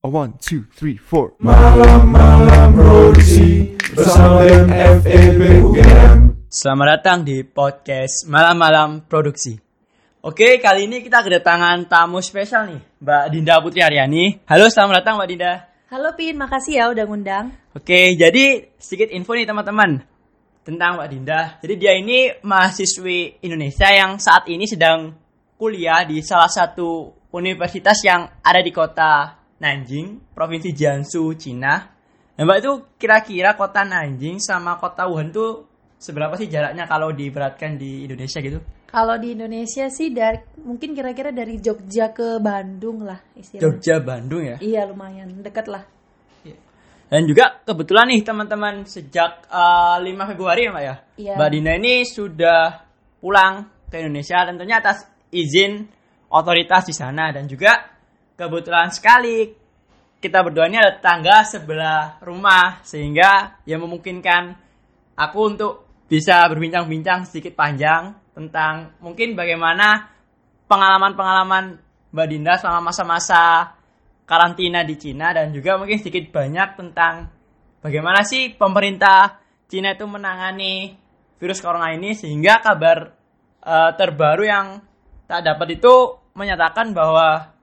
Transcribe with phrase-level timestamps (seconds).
[0.00, 1.36] A one, two, three, four.
[1.44, 4.48] Malam-malam produksi bersama
[5.04, 6.40] FEB UGM.
[6.48, 9.60] Selamat datang di podcast Malam-Malam Produksi.
[10.24, 14.40] Oke, kali ini kita kedatangan tamu spesial nih, Mbak Dinda Putri Aryani.
[14.48, 15.68] Halo, selamat datang Mbak Dinda.
[15.92, 17.52] Halo Pin, makasih ya udah ngundang.
[17.76, 20.00] Oke, jadi sedikit info nih teman-teman
[20.64, 21.60] tentang Mbak Dinda.
[21.60, 25.12] Jadi dia ini mahasiswi Indonesia yang saat ini sedang
[25.60, 31.84] kuliah di salah satu universitas yang ada di kota Nanjing, Provinsi Jiangsu, Cina.
[32.34, 35.68] Nah, Mbak itu kira-kira kota Nanjing sama kota Wuhan tuh
[36.00, 38.58] seberapa sih jaraknya kalau diberatkan di Indonesia gitu?
[38.88, 43.62] Kalau di Indonesia sih dari mungkin kira-kira dari Jogja ke Bandung lah istilahnya.
[43.62, 44.56] Jogja, Bandung ya.
[44.58, 45.84] Iya lumayan dekat lah.
[47.10, 50.96] Dan juga kebetulan nih teman-teman sejak eh, 5 Februari ya Mbak ya.
[51.18, 51.34] Iya.
[51.36, 52.62] Mbak Dina ini sudah
[53.18, 55.90] pulang ke Indonesia tentunya atas izin
[56.30, 57.98] otoritas di sana dan juga
[58.38, 59.50] kebetulan sekali
[60.20, 64.52] kita berdua ini ada tangga sebelah rumah sehingga ya memungkinkan
[65.16, 65.72] aku untuk
[66.12, 70.12] bisa berbincang-bincang sedikit panjang tentang mungkin bagaimana
[70.68, 71.80] pengalaman-pengalaman
[72.12, 73.72] Mbak Dinda selama masa-masa
[74.28, 77.32] karantina di Cina dan juga mungkin sedikit banyak tentang
[77.80, 79.40] bagaimana sih pemerintah
[79.72, 80.94] Cina itu menangani
[81.40, 83.08] virus corona ini sehingga kabar
[83.64, 84.66] eh, terbaru yang
[85.24, 87.56] tak dapat itu menyatakan bahwa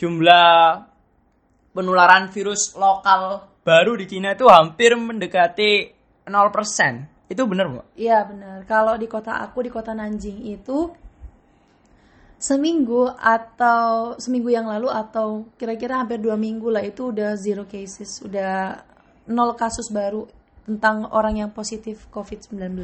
[0.00, 0.89] jumlah
[1.70, 5.92] penularan virus lokal baru di Cina itu hampir mendekati
[6.26, 7.30] 0%.
[7.30, 7.86] Itu benar nggak?
[7.94, 8.66] Iya benar.
[8.66, 10.90] Kalau di kota aku di kota Nanjing itu
[12.40, 18.24] seminggu atau seminggu yang lalu atau kira-kira hampir dua minggu lah itu udah zero cases,
[18.24, 18.82] udah
[19.30, 20.26] nol kasus baru
[20.66, 22.82] tentang orang yang positif COVID-19.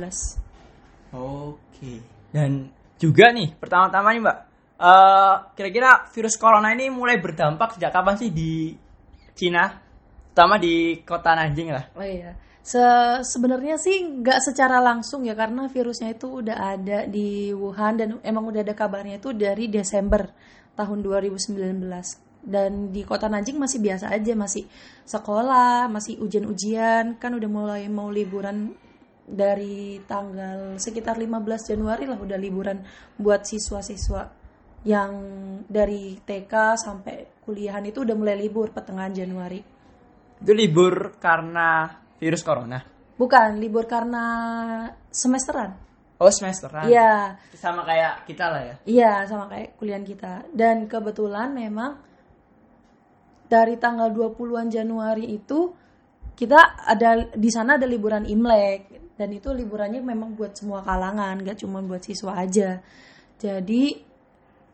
[1.16, 2.04] Oke.
[2.30, 2.68] Dan
[3.00, 4.38] juga nih, pertama-tama nih Mbak,
[4.76, 8.72] eh, kira-kira virus corona ini mulai berdampak sejak kapan sih di
[9.36, 9.68] Cina?
[10.32, 11.84] Terutama di kota Nanjing lah.
[11.96, 12.36] Oh iya.
[12.60, 18.08] Se- sebenarnya sih nggak secara langsung ya karena virusnya itu udah ada di Wuhan dan
[18.26, 20.28] emang udah ada kabarnya itu dari Desember
[20.74, 21.56] tahun 2019
[22.46, 24.66] dan di kota Nanjing masih biasa aja masih
[25.02, 28.74] sekolah masih ujian-ujian kan udah mulai mau liburan
[29.26, 32.86] dari tanggal sekitar 15 Januari lah udah liburan
[33.18, 34.45] buat siswa-siswa
[34.86, 35.12] yang
[35.66, 39.58] dari TK sampai kuliahan itu udah mulai libur pertengahan Januari
[40.38, 41.90] Itu libur karena
[42.22, 42.78] virus corona.
[43.16, 44.24] Bukan, libur karena
[45.08, 45.72] semesteran.
[46.20, 46.86] Oh, semesteran.
[46.88, 48.74] Iya, Sama kayak kita lah ya.
[48.88, 50.44] iya sama kayak kuliah kita.
[50.52, 51.96] Dan kebetulan memang
[53.48, 55.72] dari tanggal 20-an Januari itu
[56.36, 61.64] kita ada di sana ada liburan Imlek dan itu liburannya memang buat semua kalangan, gak
[61.64, 62.84] cuma buat siswa aja.
[63.40, 63.96] Jadi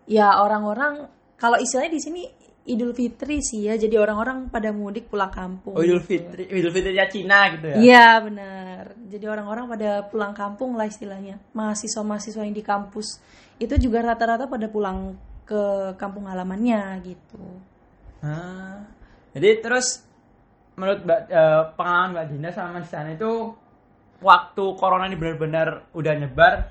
[0.06, 1.08] ya orang-orang
[1.38, 2.22] kalau istilahnya di sini
[2.62, 5.74] Idul Fitri sih ya, jadi orang-orang pada mudik pulang kampung.
[5.74, 7.76] Oh, Idul Fitri, Idul Fitri ya Cina gitu ya.
[7.82, 8.94] Iya benar.
[9.10, 11.42] Jadi orang-orang pada pulang kampung lah istilahnya.
[11.58, 13.18] Mahasiswa-mahasiswa yang di kampus
[13.58, 17.42] itu juga rata-rata pada pulang ke kampung halamannya gitu.
[18.22, 18.86] Ah.
[19.34, 20.06] Jadi terus
[20.78, 23.58] menurut Mbak, eh, pengalaman Mbak Dinda sama di sana itu
[24.22, 26.70] waktu corona ini benar-benar udah nyebar,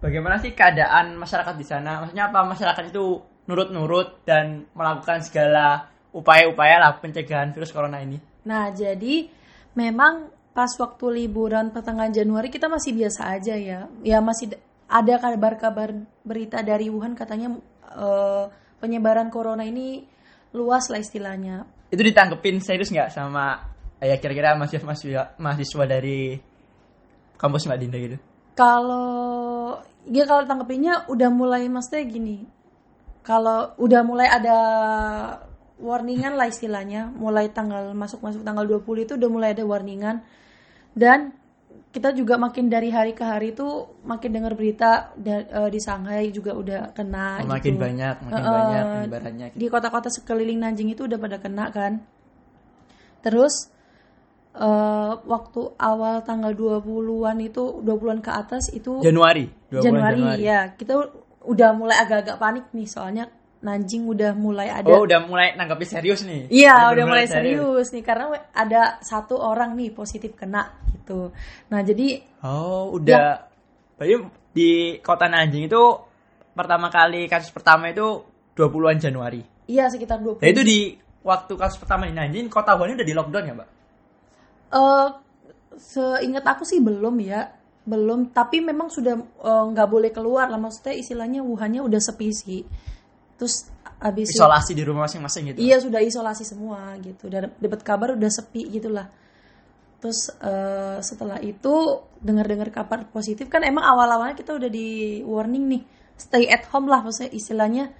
[0.00, 2.02] bagaimana sih keadaan masyarakat di sana?
[2.02, 8.18] Maksudnya apa masyarakat itu nurut-nurut dan melakukan segala upaya-upaya lah pencegahan virus corona ini?
[8.48, 9.28] Nah jadi
[9.76, 13.86] memang pas waktu liburan pertengahan Januari kita masih biasa aja ya.
[14.02, 14.56] Ya masih
[14.90, 15.94] ada kabar-kabar
[16.26, 17.54] berita dari Wuhan katanya
[17.94, 18.44] eh,
[18.82, 20.02] penyebaran corona ini
[20.50, 21.68] luas lah istilahnya.
[21.90, 26.40] Itu ditanggepin serius nggak sama ya kira-kira mahasiswa mahasiswa dari
[27.38, 28.16] kampus Mbak Dinda gitu?
[28.58, 29.78] Kalau
[30.08, 32.46] ya kalau tanggepinnya udah mulai maksudnya gini.
[33.20, 34.58] Kalau udah mulai ada
[35.76, 40.24] warningan lah istilahnya, mulai tanggal masuk-masuk tanggal 20 itu udah mulai ada warningan
[40.96, 41.32] dan
[41.90, 43.66] kita juga makin dari hari ke hari itu
[44.06, 47.82] makin dengar berita da- eh, di Shanghai juga udah kena Oh, makin gitu.
[47.82, 49.46] banyak, makin Eh, banyak penyebarannya.
[49.50, 49.58] gitu.
[49.58, 51.98] Di kota-kota sekeliling Nanjing itu udah pada kena kan.
[53.20, 53.68] Terus
[54.50, 60.42] eh, waktu awal tanggal 20-an itu 20-an ke atas itu Januari, 2 bulan Januari, Januari.
[60.42, 60.60] ya.
[60.74, 60.94] Kita
[61.40, 63.24] udah mulai agak-agak panik nih soalnya
[63.60, 66.48] Nanjing udah mulai ada Oh, udah mulai nanggapi serius nih.
[66.48, 71.28] Iya, udah bener-bener mulai serius nih karena ada satu orang nih positif kena gitu.
[71.68, 73.44] Nah, jadi Oh, udah.
[74.00, 74.16] Berarti
[74.50, 74.70] di
[75.04, 75.82] kota Nanjing itu
[76.50, 78.24] pertama kali kasus pertama itu
[78.56, 79.44] 20-an Januari.
[79.68, 80.78] iya sekitar 20 Nah, itu di
[81.20, 83.68] waktu kasus pertama di Nanjing, kota Wuhan udah di lockdown ya, Mbak?
[84.72, 85.08] Eh,
[85.76, 88.32] seingat aku sih belum ya, belum.
[88.34, 90.60] Tapi memang sudah eh, nggak boleh keluar lah.
[90.60, 92.62] Maksudnya istilahnya Wuhannya udah sepi sih.
[93.40, 93.68] Terus
[94.00, 95.58] habis itu- isolasi di rumah masing-masing gitu.
[95.60, 97.28] Iya sudah isolasi semua gitu.
[97.28, 99.08] Dan dapat kabar udah sepi gitulah.
[100.00, 105.82] Terus eh, setelah itu dengar-dengar kabar positif kan emang awal-awalnya kita udah di warning nih
[106.20, 107.92] stay at home lah maksudnya istilahnya.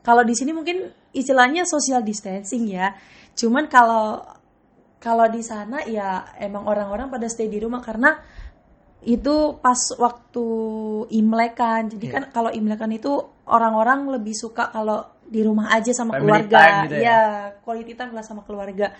[0.00, 2.96] Kalau di sini mungkin istilahnya social distancing ya.
[3.36, 4.24] Cuman kalau
[5.00, 8.20] kalau di sana ya emang orang-orang pada stay di rumah karena
[9.00, 10.46] itu pas waktu
[11.16, 11.88] Imlek kan.
[11.88, 12.14] Jadi Iya.
[12.20, 13.12] kan kalau Imlek kan itu
[13.48, 16.84] orang-orang lebih suka kalau di rumah aja sama Family keluarga.
[16.84, 17.02] gitu ya?
[17.02, 17.20] ya,
[17.64, 18.92] quality time lah sama keluarga.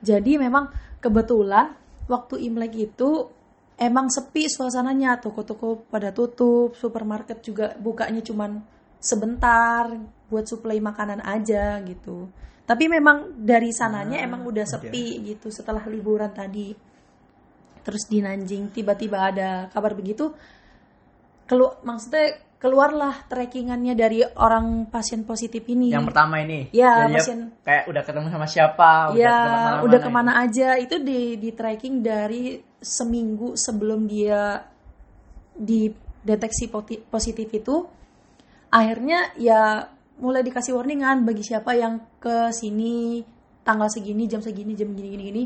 [0.00, 1.74] Jadi memang kebetulan
[2.08, 3.28] waktu Imlek itu
[3.76, 8.62] emang sepi suasananya, toko-toko pada tutup, supermarket juga bukanya cuman
[9.02, 9.90] sebentar
[10.30, 12.30] buat suplai makanan aja gitu.
[12.62, 16.72] Tapi memang dari sananya Ah, emang udah sepi gitu setelah liburan tadi.
[17.82, 20.30] Terus di Nanjing tiba-tiba ada kabar begitu.
[21.46, 25.90] Kelu maksudnya keluarlah trackingannya dari orang pasien positif ini.
[25.90, 26.70] Yang pertama ini.
[26.70, 29.36] Ya, Jadi pasien- kayak udah ketemu sama siapa, udah ya
[29.82, 34.62] udah mana-mana ke mana aja itu di di tracking dari seminggu sebelum dia
[35.58, 37.82] dideteksi poti- positif itu
[38.72, 39.90] akhirnya ya
[40.22, 43.20] mulai dikasih warningan bagi siapa yang ke sini
[43.62, 45.42] tanggal segini jam segini jam gini gini gini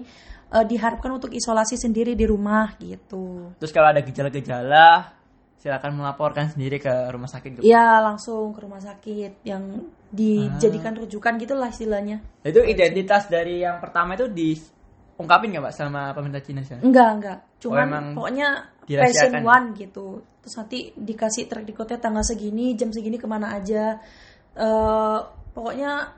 [0.49, 5.11] eh, diharapkan untuk isolasi sendiri di rumah gitu Terus kalau ada gejala-gejala,
[5.57, 7.51] silakan melaporkan sendiri ke rumah sakit.
[7.55, 7.63] gitu.
[7.63, 9.63] ya langsung ke rumah sakit yang
[10.07, 16.41] dijadikan rujukan gitulah istilahnya Itu identitas dari yang pertama itu diungkapin nggak mbak sama pemerintah
[16.41, 16.81] Cina sana?
[16.81, 17.39] Enggak, enggak.
[17.59, 18.49] Cuman Oh, pokoknya
[18.87, 19.43] passion ya?
[19.43, 20.07] one gitu.
[20.39, 23.99] Terus nanti dikasih track recordnya tanggal segini, jam segini ke mana aja.
[24.55, 25.19] Eh
[25.51, 26.15] pokoknya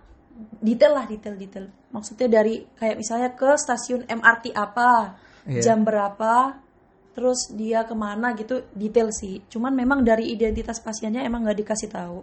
[0.63, 1.67] detail lah, detail-detail.
[1.91, 5.19] Maksudnya dari kayak misalnya ke stasiun MRT apa,
[5.49, 5.65] Iya.
[5.65, 6.61] jam berapa,
[7.17, 9.41] terus dia ke mana gitu, detail sih.
[9.49, 12.21] Cuman memang dari identitas pasiennya emang nggak dikasih tahu.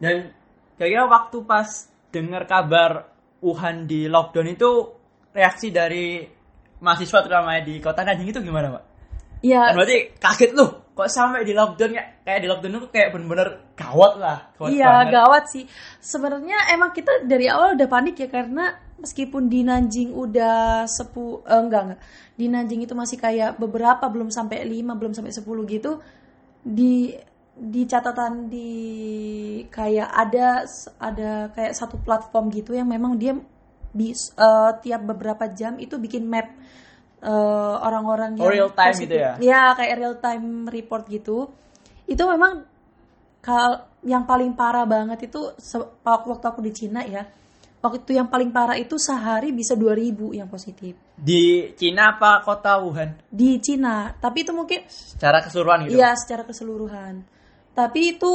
[0.00, 0.32] Dan
[0.76, 1.68] kira-kira waktu pas
[2.08, 3.08] dengar kabar
[3.40, 4.70] Wuhan di lockdown itu
[5.32, 6.20] reaksi dari
[6.80, 8.84] mahasiswa terutama di kota Nanjing itu gimana mbak?
[9.40, 12.04] Iya, Kan berarti kaget loh, kok sampai di lockdown ya?
[12.20, 15.12] Kayak di lockdown itu kayak bener-bener gawat lah, gawat Iya banget.
[15.16, 15.64] gawat sih.
[16.04, 21.56] Sebenarnya emang kita dari awal udah panik ya karena meskipun di Nanjing udah sepu eh,
[21.56, 22.00] enggak enggak
[22.36, 26.04] di Nanjing itu masih kayak beberapa belum sampai 5 belum sampai 10 gitu
[26.60, 27.16] di
[27.60, 28.70] di catatan di
[29.72, 30.64] kayak ada
[31.00, 33.36] ada kayak satu platform gitu yang memang dia
[33.90, 36.46] bis, eh, tiap beberapa jam itu bikin map
[37.20, 39.04] eh, orang-orang Oh, real time positif.
[39.08, 39.32] gitu ya?
[39.38, 41.52] Ya kayak real time report gitu.
[42.04, 42.64] Itu memang
[43.40, 45.40] kal yang paling parah banget itu
[46.02, 47.24] waktu aku di Cina ya.
[47.80, 52.76] Waktu itu yang paling parah itu sehari bisa 2000 yang positif Di Cina apa kota
[52.76, 53.16] Wuhan?
[53.32, 54.12] di Cina.
[54.12, 55.96] Tapi itu mungkin Secara keseluruhan gitu.
[55.96, 57.24] Iya secara keseluruhan.
[57.72, 58.32] Tapi itu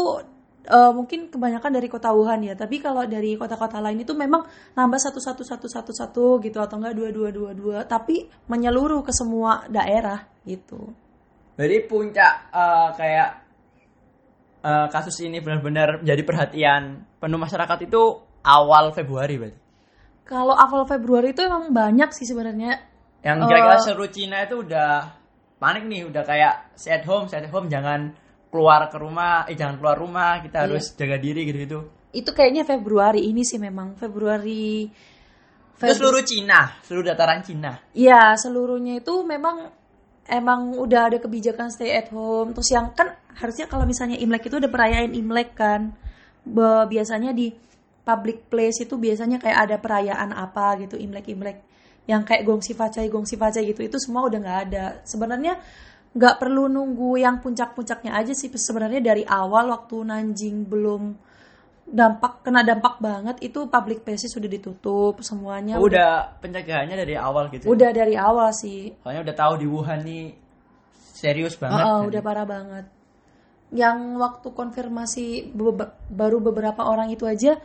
[0.65, 2.53] eh, mungkin kebanyakan dari kota Wuhan ya.
[2.57, 6.81] Tapi kalau dari kota-kota lain itu memang nambah satu satu satu satu satu gitu atau
[6.81, 7.77] enggak dua dua dua dua.
[7.85, 10.91] Tapi menyeluruh ke semua daerah gitu.
[11.56, 13.29] Jadi puncak eh, kayak
[14.65, 16.81] eh, kasus ini benar-benar menjadi perhatian
[17.21, 18.01] penuh masyarakat itu
[18.45, 19.59] awal Februari berarti.
[20.25, 22.81] Kalau awal Februari itu emang banyak sih sebenarnya.
[23.21, 25.13] Yang kira-kira seluruh Cina itu udah
[25.62, 28.13] panik nih, udah kayak stay at home, stay at home, jangan
[28.55, 30.65] keluar ke rumah, eh jangan keluar rumah, kita Iya.
[30.71, 31.79] harus jaga diri gitu-gitu.
[32.15, 34.87] Itu kayaknya Februari ini sih memang Februari.
[34.87, 37.75] Itu Febru- seluruh Cina, seluruh dataran Cina.
[37.91, 39.67] Iya, seluruhnya itu memang
[40.25, 42.55] emang udah ada kebijakan stay at home.
[42.55, 45.91] Terus yang kan harusnya kalau misalnya Imlek itu udah perayaan Imlek kan.
[46.47, 47.51] Be- biasanya di
[48.01, 51.57] public place itu biasanya kayak ada perayaan apa gitu Imlek-Imlek
[52.05, 54.85] yang kayak gongsi facai gongsi facai gitu itu semua udah nggak ada.
[55.03, 55.57] Sebenarnya
[56.15, 61.12] nggak perlu nunggu yang puncak-puncaknya aja sih sebenarnya dari awal waktu Nanjing belum
[61.86, 67.69] dampak kena dampak banget itu public place sudah ditutup semuanya udah pencegahannya dari awal gitu.
[67.69, 70.25] Ya udah dari awal sih Soalnya udah tahu di Wuhan nih
[71.13, 71.84] serius banget.
[71.84, 72.07] Heeh, kan.
[72.10, 72.86] udah parah banget.
[73.75, 77.60] Yang waktu konfirmasi bebe- baru beberapa orang itu aja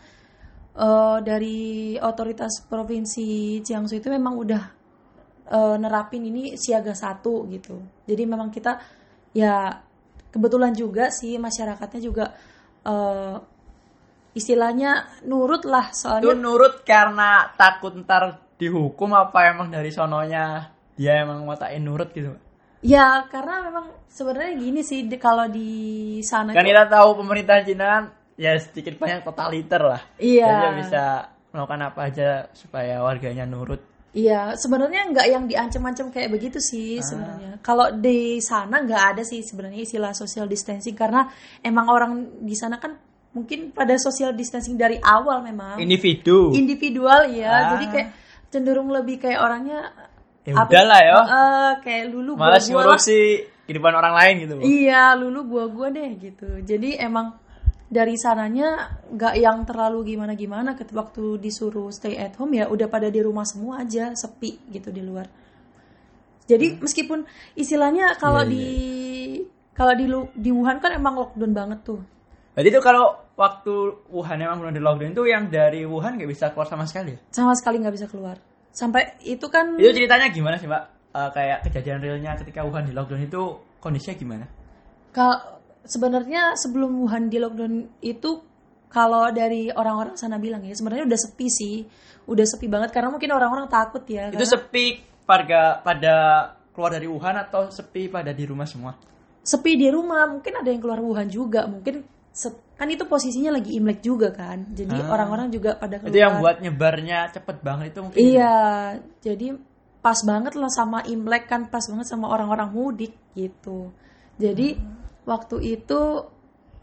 [0.74, 4.79] eh, dari otoritas provinsi Jiangsu itu memang udah
[5.50, 7.76] eh, nerapin ini siaga satu gitu.
[8.06, 8.78] Jadi memang kita
[9.30, 9.74] ya
[10.30, 12.26] kebetulan juga sih masyarakatnya juga
[12.82, 13.36] eh,
[14.30, 21.24] istilahnya nurut lah Itu soalnya nurut karena takut ntar dihukum apa emang dari sononya dia
[21.24, 22.36] emang ngotain nurut gitu.
[22.80, 25.70] ya karena memang sebenarnya gini sih di- kalau di
[26.22, 28.04] sana Kan itu- kita tahu pemerintah Cina kan
[28.38, 30.00] ya sedikit banyak totaliter lah.
[30.16, 30.48] Iya.
[30.48, 31.02] Dia bisa
[31.52, 33.82] melakukan apa aja supaya warganya nurut.
[34.10, 37.04] Iya, sebenarnya nggak yang diancam-ancam kayak begitu sih Ah.
[37.04, 37.52] sebenarnya.
[37.60, 42.76] Kalau di sana nggak ada sih sebenarnya istilah social distancing karena emang orang di sana
[42.76, 42.98] kan
[43.30, 46.50] mungkin pada social distancing dari awal memang Individu.
[46.52, 47.62] individual ya Ah.
[47.72, 48.08] jadi kayak
[48.48, 49.94] cenderung lebih kayak orangnya
[50.42, 51.18] Ya udahlah ya.
[51.20, 52.86] Eh, kayak lulu Malas gua-gua lah.
[52.96, 53.20] ngurusi
[53.62, 54.54] kehidupan orang lain gitu.
[54.58, 56.48] Iya, lulu gua gua deh gitu.
[56.60, 57.36] Jadi emang
[57.90, 60.78] dari sananya nggak yang terlalu gimana gimana.
[60.78, 64.94] Ketika waktu disuruh stay at home ya udah pada di rumah semua aja, sepi gitu
[64.94, 65.26] di luar.
[66.46, 68.50] Jadi meskipun istilahnya kalau Hmm.
[68.50, 68.66] Iya, di
[69.74, 72.00] kalau di Lu- di Wuhan kan emang lockdown banget tuh.
[72.54, 73.74] Berarti itu kalau waktu
[74.10, 77.18] Wuhan emang belum di lockdown itu yang dari Wuhan nggak bisa keluar sama sekali ya?
[77.30, 78.38] Sama sekali nggak bisa keluar.
[78.70, 80.82] Sampai itu kan Itu ceritanya gimana sih Mbak?
[81.10, 83.42] Eh, kayak kejadian realnya ketika Wuhan di lockdown itu
[83.78, 84.44] kondisinya gimana?
[85.10, 85.59] Kalau
[85.90, 88.38] sebenarnya sebelum Wuhan di lockdown itu
[88.86, 91.82] kalau dari orang-orang sana bilang ya sebenarnya udah sepi sih,
[92.30, 94.30] udah sepi banget karena mungkin orang-orang takut ya.
[94.30, 94.84] Itu karena sepi
[95.26, 96.14] warga pada
[96.70, 98.94] keluar dari Wuhan atau sepi pada di rumah semua?
[99.40, 102.04] sepi di rumah, mungkin ada yang keluar Wuhan juga, mungkin
[102.76, 105.16] kan itu posisinya lagi Imlek juga kan, jadi Ah.
[105.16, 106.12] orang-orang juga pada keluar.
[106.12, 108.20] Itu yang buat nyebarnya cepet banget itu mungkin.
[108.20, 108.56] Iya,
[109.24, 109.56] jadi
[110.04, 113.92] pas banget lah sama Imlek kan, pas banget sama orang-orang mudik gitu.
[114.36, 114.76] Jadi
[115.30, 116.26] waktu itu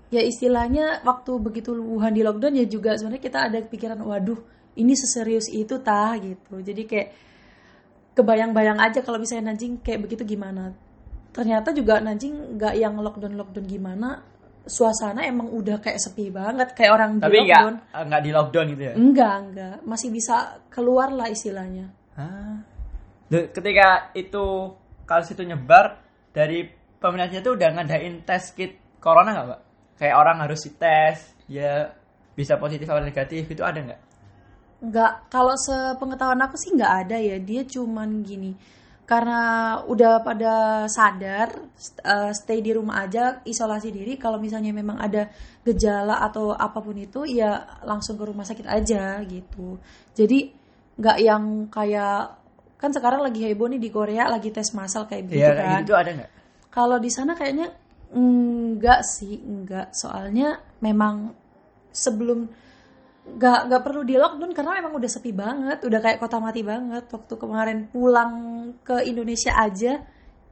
[0.07, 4.39] ya istilahnya waktu begitu Wuhan di lockdown ya juga sebenarnya kita ada pikiran waduh
[4.79, 6.63] ini seserius itu tah gitu.
[6.63, 7.09] Jadi kayak
[8.15, 10.71] kebayang-bayang aja kalau misalnya Nanjing kayak begitu gimana.
[11.35, 14.23] Ternyata juga Nanjing nggak yang lockdown lockdown gimana.
[14.67, 17.75] Suasana emang udah kayak sepi banget kayak orang Tapi di nggak lockdown.
[18.07, 18.93] nggak di lockdown gitu ya?
[18.95, 19.75] Enggak, enggak.
[19.83, 20.35] Masih bisa
[20.69, 21.87] keluar lah istilahnya.
[22.19, 22.61] Ah.
[23.27, 24.75] Dan ketika itu
[25.07, 25.99] kasus itu nyebar
[26.35, 29.61] dari pemerintahnya itu udah ngadain tes kit corona nggak mbak?
[29.97, 31.89] Kayak orang harus dites, ya
[32.37, 34.01] bisa positif atau negatif itu ada nggak?
[34.77, 37.41] Enggak, kalau sepengetahuan aku sih enggak ada ya.
[37.41, 38.53] Dia cuman gini.
[39.07, 39.39] Karena
[39.87, 41.49] udah pada sadar
[42.03, 44.19] eh, stay di rumah aja, isolasi diri.
[44.21, 45.31] Kalau misalnya memang ada
[45.65, 49.79] gejala atau apa pun itu ya langsung ke rumah sakit aja gitu.
[50.13, 50.51] Jadi
[50.99, 52.37] nggak yang kayak
[52.77, 55.81] kan sekarang lagi heboh nih di Korea lagi tes massal kayak gitu Iya kan.
[55.81, 56.31] gitu ada nggak?
[56.77, 57.73] Kalau di sana kayaknya
[58.13, 59.97] enggak sih, enggak.
[59.97, 61.33] Soalnya memang
[61.89, 62.45] sebelum
[63.27, 67.09] nggak nggak perlu di lockdown karena memang udah sepi banget, udah kayak kota mati banget.
[67.09, 68.33] Waktu kemarin pulang
[68.85, 70.05] ke Indonesia aja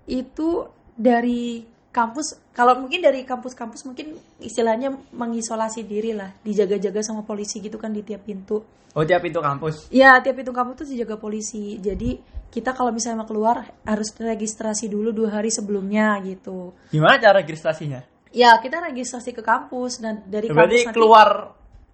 [0.09, 0.65] itu
[0.97, 1.61] dari
[1.95, 7.95] kampus, kalau mungkin dari kampus-kampus mungkin istilahnya mengisolasi diri lah, dijaga-jaga sama polisi gitu kan
[7.95, 8.59] di tiap pintu.
[8.91, 9.87] Oh tiap pintu kampus.
[9.95, 11.79] Ya, tiap pintu kampus tuh dijaga polisi.
[11.79, 12.19] Jadi
[12.51, 16.75] kita kalau misalnya mau keluar harus registrasi dulu dua hari sebelumnya gitu.
[16.91, 18.03] Gimana cara registrasinya?
[18.35, 21.29] Ya, kita registrasi ke kampus dan dari Berarti kampus nanti keluar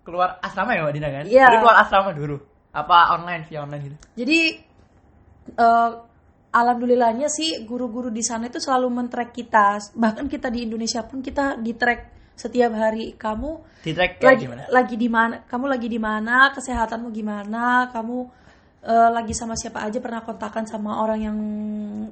[0.01, 1.25] keluar asrama ya mbak Dina kan?
[1.29, 1.46] Iya.
[1.46, 2.38] Berarti keluar asrama dulu.
[2.74, 3.98] Apa online via online gitu?
[4.17, 4.39] Jadi
[5.58, 5.91] eh,
[6.51, 9.96] alhamdulillahnya sih guru-guru di sana itu selalu men-track kita.
[9.96, 14.63] Bahkan kita di Indonesia pun kita di-track setiap hari kamu Di track kayak lagi gimana?
[14.72, 18.17] lagi di mana kamu lagi di mana kesehatanmu gimana kamu
[18.81, 21.38] eh, lagi sama siapa aja pernah kontakan sama orang yang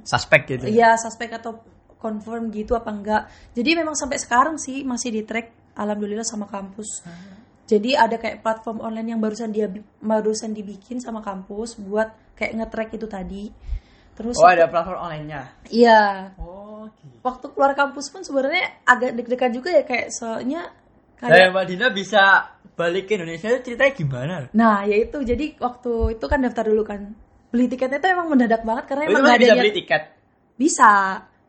[0.06, 0.70] Suspek gitu.
[0.70, 1.58] Iya suspek atau
[1.98, 3.22] confirm gitu apa enggak.
[3.52, 7.04] Jadi memang sampai sekarang sih masih di track alhamdulillah sama kampus.
[7.68, 9.70] Jadi ada kayak platform online yang barusan dia
[10.02, 13.44] barusan dibikin sama kampus buat kayak nge-track itu tadi.
[14.20, 15.42] Terus Oh ada platform online-nya.
[15.72, 17.16] iya, Oh gitu.
[17.22, 20.68] waktu keluar kampus pun sebenarnya agak deg-degan juga ya kayak soalnya
[21.20, 22.22] Nah, kayak Mbak Dina bisa
[22.74, 24.34] balik ke Indonesia itu ceritanya gimana?
[24.52, 27.12] Nah, ya itu jadi waktu itu kan daftar dulu kan.
[27.48, 30.02] Beli tiketnya itu emang mendadak banget karena Oh, emang nggak ada bisa beli tiket.
[30.54, 30.92] Bisa.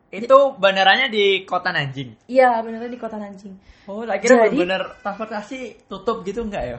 [0.08, 2.28] Itu bandaranya di kota Nanjing.
[2.28, 3.54] Iya, benernya di kota Nanjing.
[3.84, 6.78] Oh, akhirnya Jadi- bener transportasi tutup gitu enggak ya?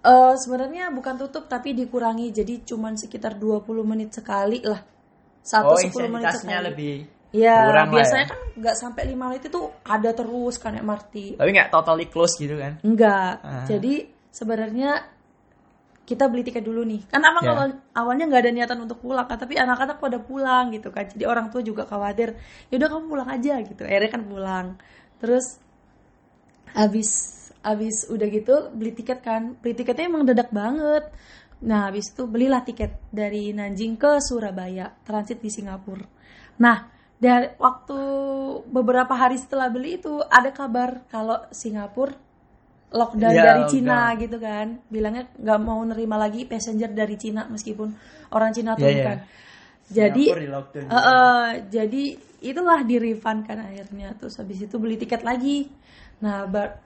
[0.00, 4.80] Eh sebenarnya bukan tutup tapi dikurangi jadi cuman sekitar 20 menit sekali lah.
[5.40, 6.66] Satu oh, 10 menit sekali.
[6.68, 6.96] lebih
[7.30, 8.30] Ya, biasanya ya.
[8.34, 11.38] kan nggak sampai 5 menit itu ada terus kan MRT.
[11.38, 12.82] Tapi nggak totally close gitu kan?
[12.82, 13.38] Enggak.
[13.46, 13.62] Ah.
[13.70, 14.98] Jadi sebenarnya
[16.02, 17.06] kita beli tiket dulu nih.
[17.06, 17.54] Kan emang Ya.
[17.54, 21.06] awal, awalnya nggak ada niatan untuk pulang kan, tapi anak-anak pada pulang gitu kan.
[21.06, 22.34] Jadi orang tua juga khawatir.
[22.74, 23.82] Yaudah kamu pulang aja gitu.
[23.86, 24.66] Akhirnya kan pulang.
[25.22, 25.62] Terus
[26.74, 27.10] habis
[27.62, 29.54] habis udah gitu beli tiket kan.
[29.62, 31.06] Beli tiketnya emang dadak banget.
[31.60, 36.04] Nah, habis itu belilah tiket dari Nanjing ke Surabaya, transit di Singapura.
[36.64, 36.88] Nah,
[37.20, 37.98] dari waktu
[38.72, 42.16] beberapa hari setelah beli itu ada kabar kalau Singapura
[42.90, 43.64] lockdown Iya, dari.
[43.70, 47.88] Cina gitu kan bilangnya nggak mau nerima lagi passenger dari Cina meskipun
[48.34, 49.04] orang Cina Iya, turun iya.
[49.06, 49.18] kan
[49.90, 50.26] jadi
[50.90, 52.02] eh, eh, jadi
[52.42, 55.70] itulah di refund kan akhirnya terus habis itu beli tiket lagi
[56.18, 56.82] nah bar-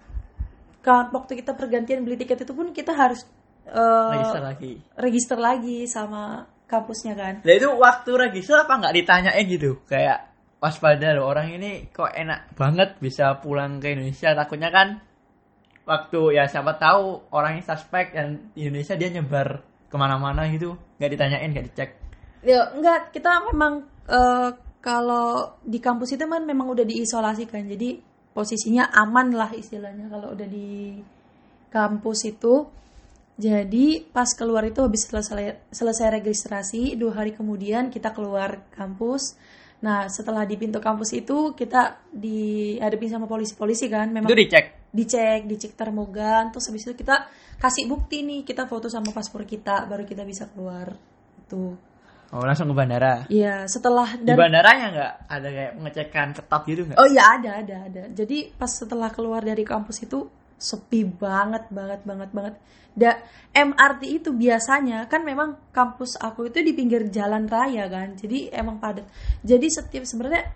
[0.85, 3.25] kan waktu kita pergantian beli tiket itu pun kita harus
[3.69, 4.73] eh, Register lagi.
[4.97, 9.81] register lagi sama kampusnya kan Nah itu waktu register apa nggak ditanyain gitu?
[9.85, 14.97] Kayak waspada loh orang ini kok enak banget bisa pulang ke Indonesia takutnya kan
[15.85, 19.61] waktu ya siapa tahu orang yang suspek dan di Indonesia dia nyebar
[19.93, 21.91] ke mana-mana gitu nggak ditanyain nggak dicek
[22.45, 24.51] Ya enggak, kita memang eh,
[24.85, 27.65] kalau di kampus itu kan memang udah diisolasikan.
[27.65, 28.05] Jadi
[28.37, 31.01] posisinya aman lah istilahnya kalau udah di
[31.73, 32.69] kampus itu.
[33.35, 39.35] Jadi pas keluar itu habis selesai selesai registrasi, dua hari kemudian kita keluar kampus.
[39.83, 45.51] Nah, setelah di pintu kampus itu kita dihadapin sama polisi-polisi kan, memang itu dicek dicek,
[45.51, 47.27] dicek termogan, terus habis itu kita
[47.59, 50.95] kasih bukti nih, kita foto sama paspor kita, baru kita bisa keluar.
[51.45, 51.75] Itu.
[52.35, 56.99] oh langsung ke bandara Iya, setelah di bandaranya nggak ada kayak pengecekan ketat gitu nggak
[56.99, 58.03] Oh iya ada ada ada.
[58.15, 60.25] Jadi pas setelah keluar dari kampus itu
[60.57, 62.55] sepi banget banget banget banget.
[62.95, 63.19] Da
[63.51, 68.15] MRT itu biasanya kan memang kampus aku itu di pinggir jalan raya kan.
[68.15, 69.07] Jadi emang padat.
[69.43, 70.47] Jadi setiap sebenarnya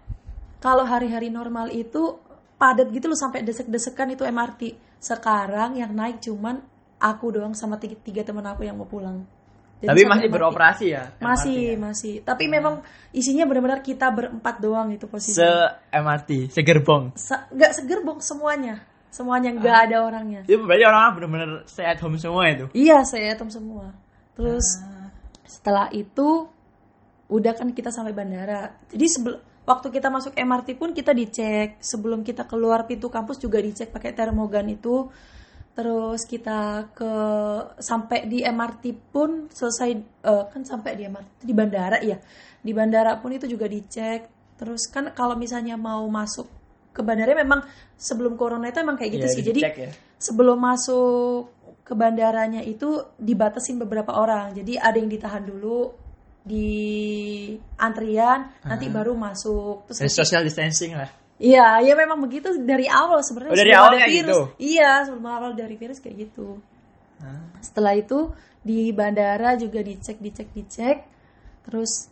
[0.63, 2.19] kalau hari-hari normal itu
[2.59, 4.75] padat gitu loh sampai desek-desekan itu MRT.
[4.99, 6.59] Sekarang yang naik cuman
[6.99, 9.23] aku doang sama tiga, tiga teman aku yang mau pulang.
[9.79, 10.35] Jadi tapi masih MRT.
[10.35, 11.79] beroperasi ya Masih, MRT -nya?
[11.79, 12.15] masih.
[12.27, 12.75] Tapi memang
[13.15, 15.39] isinya benar-benar kita berempat doang itu posisi.
[15.39, 15.47] se
[15.95, 19.85] MRT segerbong Se- nggak segerbong semuanya semuanya nggak Ah.
[19.89, 20.41] ada orangnya.
[20.45, 22.67] Itu berarti orang bener-bener stay at home semua itu?
[22.73, 23.93] Iya saya atom semua.
[24.37, 25.11] Terus Ah.
[25.45, 26.47] setelah itu
[27.29, 28.73] udah kan kita sampai bandara.
[28.89, 31.77] Jadi sebelum waktu kita masuk MRT pun kita dicek.
[31.81, 35.09] Sebelum kita keluar pintu kampus juga dicek pakai termogan itu.
[35.77, 37.13] Terus kita ke
[37.79, 38.85] sampai di MRT
[39.15, 39.91] pun selesai
[40.25, 42.19] eh, kan sampai di MRT di bandara ya
[42.59, 44.27] di bandara pun itu juga dicek.
[44.59, 46.51] Terus kan kalau misalnya mau masuk
[46.99, 47.63] ke bandara memang
[47.95, 49.91] sebelum corona itu emang kayak gitu Iya, sih jadi ya.
[50.19, 51.55] sebelum masuk
[51.87, 54.53] ke bandaranya itu dibatasin beberapa orang.
[54.59, 55.95] Jadi ada yang ditahan dulu
[56.43, 56.69] di
[57.79, 59.89] antrian, nanti baru masuk.
[59.89, 63.55] Terus Jadi social distancing lah Iya, ya memang begitu dari awal sebenarnya.
[63.55, 64.19] Oh, dari awal ada virus.
[64.27, 64.39] gitu?
[64.59, 66.59] Iya, sebelum awal dari virus kayak gitu.
[67.63, 70.99] Setelah itu di bandara juga dicek, dicek, dicek.
[71.63, 72.11] Terus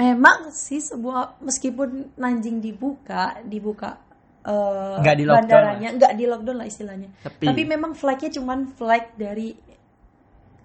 [0.00, 4.00] memang sih sebuah meskipun Nanjing dibuka, dibuka
[4.44, 7.08] Nggak di lockdown bandaranya, nggak di lockdown lah istilahnya.
[7.18, 7.44] Sepi.
[7.44, 9.56] Tapi memang flagnya cuman flag dari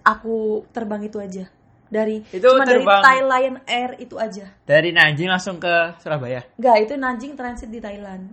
[0.01, 0.37] aku
[0.69, 1.45] terbang itu aja.
[1.85, 4.45] Dari Itu cuma dari terbang- Thai Lion Air itu aja.
[4.61, 8.29] dari Nanjing langsung ke Surabaya Enggak, itu Nanjing transit di Thailand.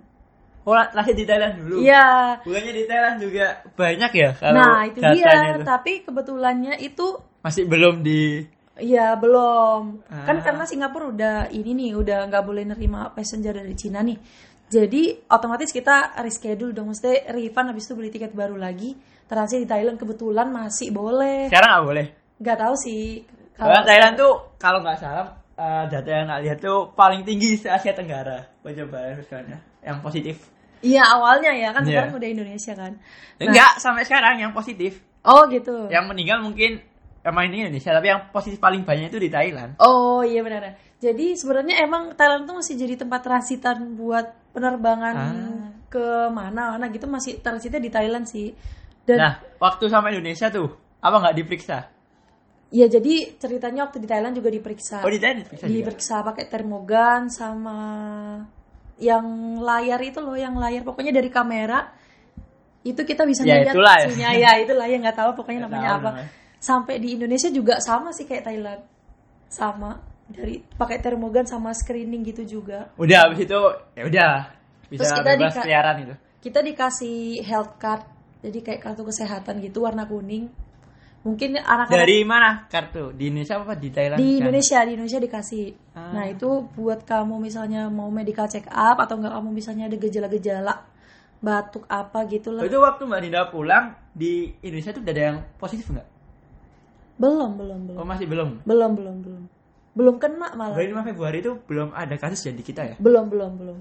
[0.61, 2.37] oh la- lahir di Thailand dulu Iya.
[2.43, 5.55] bukannya di Thailand juga banyak ya kalau Nah, itu datanya dia.
[5.55, 5.63] itu.
[5.65, 7.07] Tapi kebetulannya itu
[7.41, 8.43] masih belum di
[8.77, 10.05] ya belum.
[10.05, 10.43] Kan Ah.
[10.43, 14.19] karena Singapura udah ini nih, udah nggak boleh nerima passenger dari Cina nih.
[14.67, 18.99] Jadi otomatis kita reschedule dong, mesti refund habis itu beli tiket baru lagi.
[19.27, 21.47] Transit di Thailand kebetulan masih boleh.
[21.51, 22.07] sekarang nggak boleh
[22.39, 23.23] Nggak tahu sih.
[23.55, 27.67] Karena Thailand tuh kalau nggak salah eh, data yang nggak lihat tuh paling tinggi se
[27.67, 30.37] Asia Tenggara pencobaan misalnya yang positif
[30.85, 31.89] Iya awalnya ya kan Iya.
[31.89, 32.93] sekarang udah Indonesia kan.
[33.41, 35.89] Nah, enggak sampai sekarang yang positif Oh gitu.
[35.89, 36.79] yang meninggal mungkin
[37.25, 40.77] emang ini Indonesia tapi yang positif paling banyak itu di Thailand Oh iya benar.
[40.97, 45.69] Jadi sebenarnya emang Thailand tuh masih jadi tempat transitan buat penerbangan Ah.
[45.87, 48.57] ke mana mana gitu masih transitnya di Thailand sih.
[49.05, 51.79] Dan nah waktu sama Indonesia tuh apa nggak diperiksa
[52.67, 54.99] ya jadi ceritanya waktu di Thailand juga diperiksa.
[54.99, 55.77] oh di Thailand diperiksa juga?
[55.77, 57.79] diperiksa pakai termogan sama
[58.97, 59.23] yang
[59.61, 61.93] layar itu loh, yang layar pokoknya dari kamera
[62.83, 64.07] itu kita bisa Ya, lihat itulah ya.
[64.09, 64.31] suhunya.
[64.37, 66.11] ya itulah ya nggak tahu pokoknya namanya tahu apa.
[66.13, 66.29] namanya.
[66.57, 68.83] Sampai di Indonesia juga sama sih kayak Thailand.
[69.47, 72.91] Sama dari pakai termogan sama screening gitu juga.
[72.99, 73.61] udah habis itu
[73.95, 74.33] ya udah
[74.91, 78.03] bisa Terus kita bebas keliaran itu Kita dikasih health card.
[78.39, 80.47] Jadi kayak kartu kesehatan gitu warna kuning.
[81.27, 84.47] Mungkin anak-anak dari mana kartu di Indonesia apa di Thailand di Kan?
[84.47, 85.65] Indonesia di Indonesia dikasih
[85.97, 86.13] Ah.
[86.15, 90.75] nah itu buat kamu misalnya mau medical check up atau enggak kamu misalnya ada gejala-gejala
[91.43, 95.39] batuk apa gitu lah itu waktu mbak Dinda pulang di Indonesia tuh udah ada yang
[95.59, 96.09] positif nggak
[97.19, 99.43] belum belum belum oh masih belum belum belum belum
[99.97, 100.77] belum kena malah.
[100.77, 102.95] Berarti 5 Februari itu belum ada kasus ya di kita ya?
[103.01, 103.79] Belum belum belum.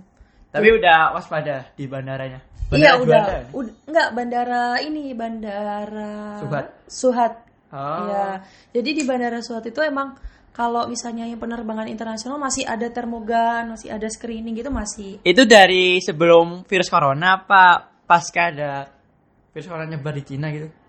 [0.56, 2.39] Tapi udah waspada di bandaranya.
[2.71, 3.43] Iya Bandara udah, Juanda ya?
[3.54, 6.65] udah enggak bandara ini bandara Suhat.
[6.89, 7.34] Suhat.
[7.69, 8.08] Oh.
[8.10, 8.28] Ya
[8.71, 10.15] jadi di bandara Suhat itu emang
[10.56, 15.19] kalau misalnya yang penerbangan internasional masih ada termogan masih ada screening gitu masih.
[15.21, 18.88] Itu dari sebelum virus corona apa pasca ada
[19.51, 20.85] virus corona nyebar di Cina gitu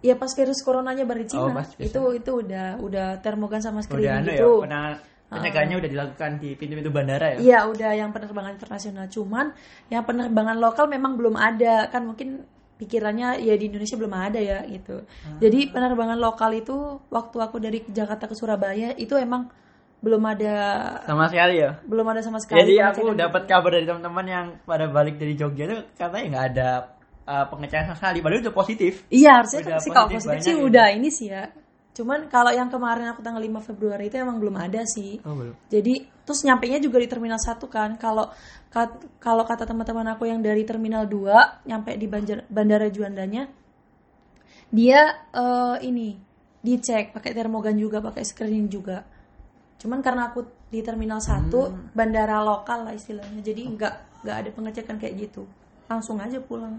[0.00, 1.92] Ya pas virus coronanya baru di Oh, Cina pas virus.
[1.92, 4.50] itu itu udah udah termogan sama udah screening anu ya gitu.
[4.64, 4.98] penanganan
[5.30, 9.46] pencegahannya udah dilakukan di pintu-pintu bandara ya Iya udah yang penerbangan internasional cuman
[9.86, 12.42] yang penerbangan lokal memang belum ada kan mungkin
[12.76, 15.04] pikirannya ya di Indonesia belum ada ya gitu.
[15.04, 15.36] Ah.
[15.36, 16.74] Jadi penerbangan lokal itu
[17.12, 19.52] waktu aku dari Jakarta ke Surabaya itu emang
[20.00, 20.54] belum ada
[21.04, 22.64] sama sekali ya belum ada sama sekali.
[22.64, 26.68] Jadi aku dapat kabar dari teman-teman yang pada balik dari Jogja itu katanya nggak ada
[27.30, 30.66] eh, pengecekan sekali padahal udah positif Iya harusnya Udah sih kalau positif sih gitu.
[30.66, 31.44] udah ini sih ya.
[31.90, 35.18] Cuman kalau yang kemarin aku tanggal 5 Februari itu emang belum ada sih.
[35.22, 35.94] oh belum Jadi
[36.26, 37.98] terus nyampe nya juga di terminal 1 kan.
[37.98, 38.30] Kalau
[38.70, 43.46] kat- kalau kata teman-teman aku yang dari terminal 2 nyampe di Banjar, Bandara Juandanya
[44.70, 45.00] dia
[45.34, 46.14] eh, ini
[46.62, 49.02] dicek pakai termogan juga, pakai screening juga.
[49.80, 51.50] Cuman karena aku di terminal 1
[51.90, 53.40] bandara lokal lah istilahnya.
[53.42, 55.42] Jadi nggak nggak ada pengecekan kayak gitu.
[55.90, 56.78] Langsung aja pulang.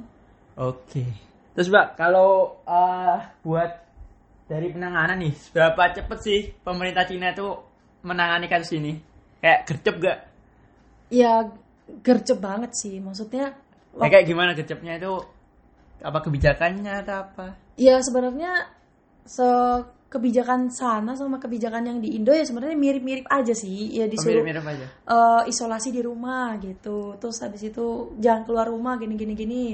[0.57, 1.03] Oke.
[1.51, 3.71] Terus Mbak, kalau eh, buat
[4.47, 7.47] dari penanganan nih, seberapa cepet sih pemerintah Cina itu
[8.03, 8.99] menangani kasus ini?
[9.39, 10.19] Kayak gercep gak?
[11.11, 11.47] Ya
[12.03, 12.99] gercep banget sih.
[12.99, 13.55] Maksudnya
[13.91, 15.19] Ya, kayak gimana gercepnya itu?
[15.99, 17.47] Apa kebijakannya atau apa?
[17.75, 18.71] Ya sebenarnya
[19.27, 19.43] se
[20.11, 23.91] kebijakan sana sama kebijakan yang di Indo ya sebenarnya mirip-mirip aja sih.
[23.95, 24.85] Ya Oh, disuruh Mirip-mirip aja.
[24.87, 27.15] eh, isolasi di rumah gitu.
[27.19, 29.65] Terus habis itu jangan keluar rumah gini-gini gini.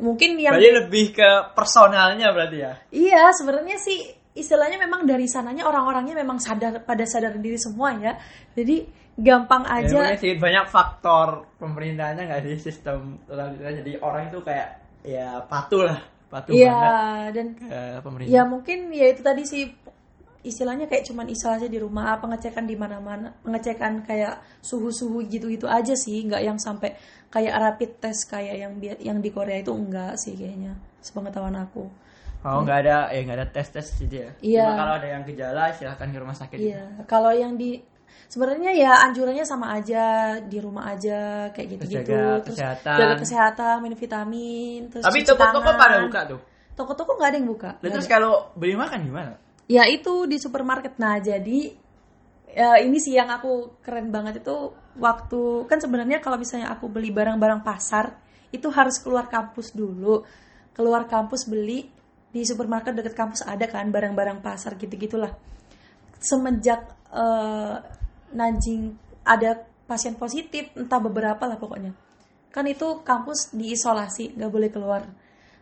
[0.00, 2.72] Mungkin yang Berarti lebih ke personalnya berarti ya?
[2.90, 4.00] iya sebenarnya sih
[4.32, 8.16] istilahnya memang dari sananya orang-orangnya memang sadar pada sadar diri semua ya.
[8.56, 8.88] Jadi
[9.20, 9.96] gampang Ya, aja.
[10.00, 11.28] mungkin sih banyak faktor
[11.60, 13.20] pemerintahnya nggak sih sistem.
[13.60, 14.68] Jadi orang itu kayak
[15.04, 16.00] ya patuh lah,
[16.32, 18.32] patuh Iya banget dan ke pemerintah.
[18.32, 19.62] Ya mungkin ya itu tadi sih
[20.40, 26.24] istilahnya kayak cuman isolasi di rumah, pengecekan di mana-mana, pengecekan kayak suhu-suhu gitu-gitu aja sih,
[26.24, 26.96] nggak yang sampai
[27.28, 31.84] kayak rapid test kayak yang yang di Korea itu enggak sih kayaknya, sepengetahuan aku.
[32.40, 34.30] Oh nggak ada ya nggak ada tes tes gitu ya?
[34.40, 34.64] Iya.
[34.64, 36.56] Cuma kalau ada yang gejala silahkan ke rumah sakit.
[36.56, 37.76] Iya, kalau yang di
[38.32, 42.96] sebenarnya ya anjurannya sama aja di rumah aja kayak gitu-gitu, Jaga terus kesehatan.
[42.96, 46.40] jaga kesehatan, minum vitamin, terus Tapi toko-toko pada buka tuh.
[46.72, 47.70] Toko-toko nggak ada yang buka.
[47.76, 48.14] Nggak terus ada.
[48.16, 49.32] kalau beli makan gimana?
[49.70, 50.98] Ya itu di supermarket.
[50.98, 51.70] Nah jadi
[52.50, 57.14] ya, ini sih yang aku keren banget itu waktu kan sebenarnya kalau misalnya aku beli
[57.14, 58.18] barang-barang pasar
[58.50, 60.26] itu harus keluar kampus dulu.
[60.74, 61.86] Keluar kampus beli
[62.34, 65.30] di supermarket dekat kampus ada kan barang-barang pasar gitu-gitulah.
[66.18, 67.76] Semenjak eh,
[68.30, 68.94] Nanjing
[69.26, 71.94] ada pasien positif entah beberapa lah pokoknya.
[72.50, 75.02] Kan itu kampus diisolasi nggak boleh keluar.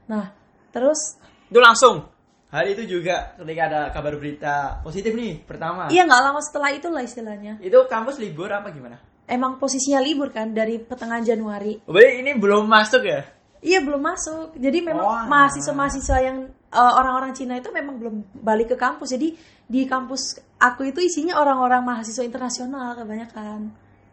[0.08, 0.32] Nah
[0.72, 1.20] terus
[1.52, 2.17] Itu langsung.
[2.48, 5.92] Hari itu juga ketika ada kabar berita positif nih pertama.
[5.92, 7.60] iya nggak lama setelah itulah istilahnya.
[7.60, 8.96] Itu kampus libur apa gimana?
[9.28, 11.84] emang posisinya libur kan dari pertengahan Januari.
[11.84, 13.28] Oh, Berarti ini belum masuk ya?
[13.60, 14.56] Iya belum masuk.
[14.56, 15.24] Jadi memang Wah.
[15.28, 19.12] mahasiswa-mahasiswa yang eh, orang-orang Cina itu memang belum balik ke kampus.
[19.12, 19.36] Jadi
[19.68, 23.68] di kampus aku itu isinya orang-orang mahasiswa internasional kebanyakan.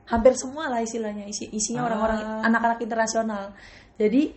[0.05, 1.87] Hampir semua lah istilahnya isi isinya Ah.
[1.87, 2.19] orang-orang
[2.51, 3.43] anak-anak internasional.
[3.95, 4.35] Jadi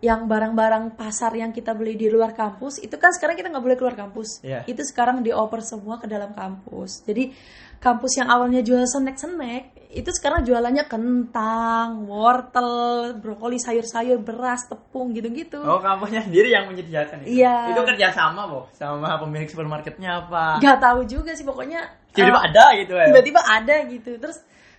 [0.00, 3.76] yang barang-barang pasar yang kita beli di luar kampus itu kan sekarang kita nggak boleh
[3.76, 4.40] keluar kampus.
[4.40, 4.64] Iya.
[4.64, 7.04] Itu sekarang dioper semua ke dalam kampus.
[7.04, 7.36] Jadi
[7.76, 12.72] kampus yang awalnya jual snack-snack itu sekarang jualannya kentang, wortel,
[13.20, 15.60] brokoli, sayur-sayur, beras, tepung gitu-gitu.
[15.60, 17.44] Oh kampusnya sendiri yang menyediakan itu?
[17.44, 17.76] Iya.
[17.76, 20.64] Itu kerjasama boh sama pemilik supermarketnya apa?
[20.64, 21.84] Gak tahu juga sih pokoknya.
[22.16, 23.06] Tiba-tiba eh, ada gitu ya?
[23.12, 24.10] Tiba-tiba ada gitu.
[24.16, 24.38] Terus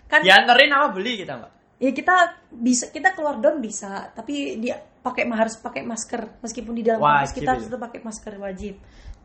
[0.10, 1.62] kan Dianterin apa beli kita mbak?
[1.82, 2.16] ya kita
[2.54, 7.34] bisa kita keluar down bisa, tapi dia pakai harus pakai masker meskipun di dalam kampus
[7.34, 7.52] kita ya?
[7.58, 8.76] harus tetap pakai masker wajib.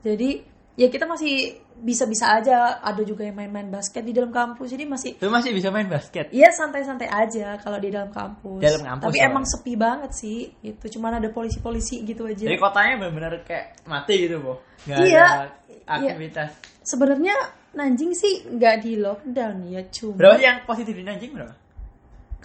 [0.00, 0.30] Jadi
[0.76, 5.16] ya kita masih bisa-bisa aja ada juga yang main-main basket di dalam kampus jadi masih
[5.16, 6.32] Itu masih bisa main basket?
[6.32, 8.60] Iya santai-santai aja kalau di dalam kampus.
[8.64, 10.48] Dalam kampus, Tapi emang sepi banget sih.
[10.64, 12.48] Itu cuman ada polisi-polisi gitu aja.
[12.48, 14.56] Jadi kotanya benar-benar kayak mati gitu boh?
[14.88, 15.24] Nggak Iya.
[15.24, 15.48] ada
[15.88, 16.50] aktivitas.
[16.86, 17.36] Sebenarnya
[17.76, 21.52] Nanjing sih nggak di lockdown ya cuma Berapa yang positif di Nanjing berapa?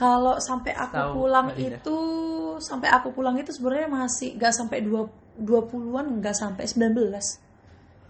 [0.02, 1.78] Kalau sampai aku Tahu, pulang Linda.
[1.78, 1.98] itu
[2.58, 5.06] sampai aku pulang itu sebenarnya masih nggak sampai dua
[5.38, 6.98] 20-an nggak sampai 19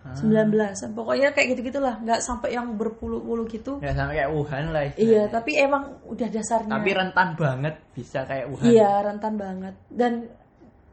[0.02, 0.18] Ah.
[0.18, 0.50] 19
[0.98, 4.90] pokoknya kayak gitu gitulah nggak sampai yang berpuluh-puluh gitu Nggak sampai kayak Wuhan lah iya
[4.90, 5.30] istilahnya.
[5.30, 8.66] tapi emang udah dasarnya Tapi rentan banget bisa kayak Wuhan.
[8.66, 10.14] Iya rentan banget dan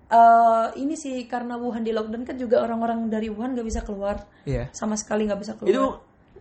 [0.09, 4.29] eh, ini sih karena Wuhan di lockdown kan juga orang-orang dari Wuhan nggak bisa keluar
[4.45, 4.69] Iya.
[4.73, 5.73] sama sekali nggak bisa keluar.
[5.73, 5.85] Itu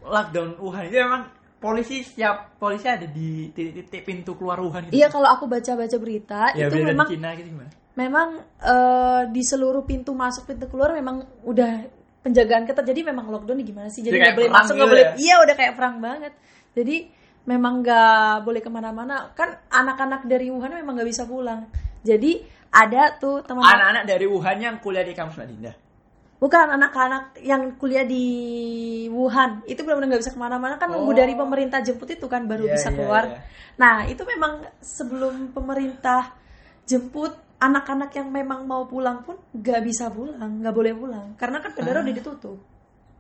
[0.04, 1.24] lockdown Wuhan itu emang
[1.58, 4.98] polisi siap polisi ada di titik-titik pintu keluar Wuhan gitu.
[4.98, 7.72] Iya kalau aku baca-baca berita Ya itu beda memang di Cina gitu gimana?
[7.98, 8.30] memang
[8.62, 11.90] eh, di seluruh pintu masuk pintu keluar memang udah
[12.22, 15.12] penjagaan ketat jadi memang lockdown gimana sih jadi nggak boleh masuk gitu nggak boleh ya?
[15.18, 16.34] iya udah kayak perang banget
[16.78, 16.96] jadi
[17.50, 21.66] memang nggak boleh ke mana-mana kan anak-anak dari Wuhan memang nggak bisa pulang
[22.06, 25.74] jadi ada tuh teman Anak-anak dari Wuhan yang kuliah di kampus Mbak Dinda.
[26.38, 28.26] Bukan anak-anak yang kuliah di
[29.10, 31.18] Wuhan itu benar-benar nggak bisa ke mana-mana kan nunggu Oh.
[31.18, 33.24] dari pemerintah jemput itu kan baru Iya, bisa iya, keluar.
[33.26, 33.40] iya.
[33.78, 36.38] Nah itu memang sebelum pemerintah
[36.86, 41.74] jemput anak-anak yang memang mau pulang pun nggak bisa pulang, nggak boleh pulang karena kan
[41.74, 42.06] bandara Ah.
[42.06, 42.58] udah ditutup.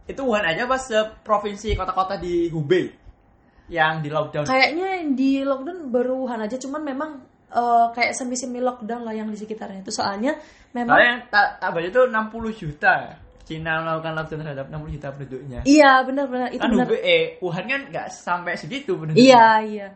[0.05, 0.85] Itu Wuhan aja pas
[1.25, 2.85] provinsi kota-kota di Hubei
[3.67, 4.45] yang di lockdown.
[4.45, 7.11] Kayaknya di lockdown baru Wuhan aja, cuman memang
[7.51, 10.35] eh, kayak semi-semi lockdown lah yang di sekitarnya itu soalnya
[10.75, 11.15] memang Soalnya
[11.71, 12.95] baca itu 60 juta.
[13.47, 15.59] Cina melakukan lockdown terhadap 60 juta penduduknya.
[15.63, 19.23] iya benar-benar itu kan benar Hubei, eh, Wuhan kan nggak sampai segitu penduduknya.
[19.23, 19.87] Iya, iya.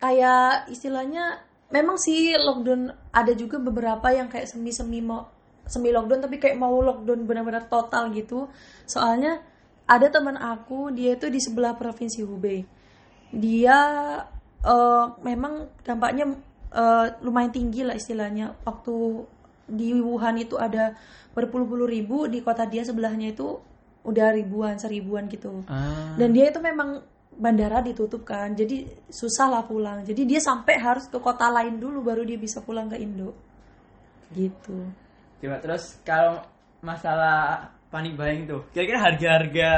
[0.00, 1.24] Kayak istilahnya
[1.68, 5.28] memang sih lockdown ada juga beberapa yang kayak semi-semi mau
[5.68, 8.48] semi lockdown tapi kayak mau lockdown benar-benar total gitu.
[8.88, 9.44] Soalnya
[9.84, 12.64] ada teman aku dia itu di sebelah provinsi Hubei.
[13.36, 13.76] Dia
[14.64, 16.32] eh, memang dampaknya
[16.74, 18.58] eh, lumayan tinggi lah istilahnya.
[18.66, 18.94] Waktu
[19.70, 20.92] di Wuhan itu ada
[21.32, 23.58] berpuluh-puluh ribu di kota dia sebelahnya itu
[24.04, 25.64] udah ribuan seribuan gitu.
[25.64, 26.12] Ah.
[26.20, 27.00] dan dia itu memang
[27.34, 30.06] bandara ditutup kan jadi susah lah pulang.
[30.06, 33.34] Jadi dia sampai harus ke kota lain dulu baru dia bisa pulang ke Indo.
[34.30, 34.78] Gitu.
[35.42, 36.44] Coba terus kalau
[36.84, 39.70] masalah panik buying tuh, kira-kira harga-harga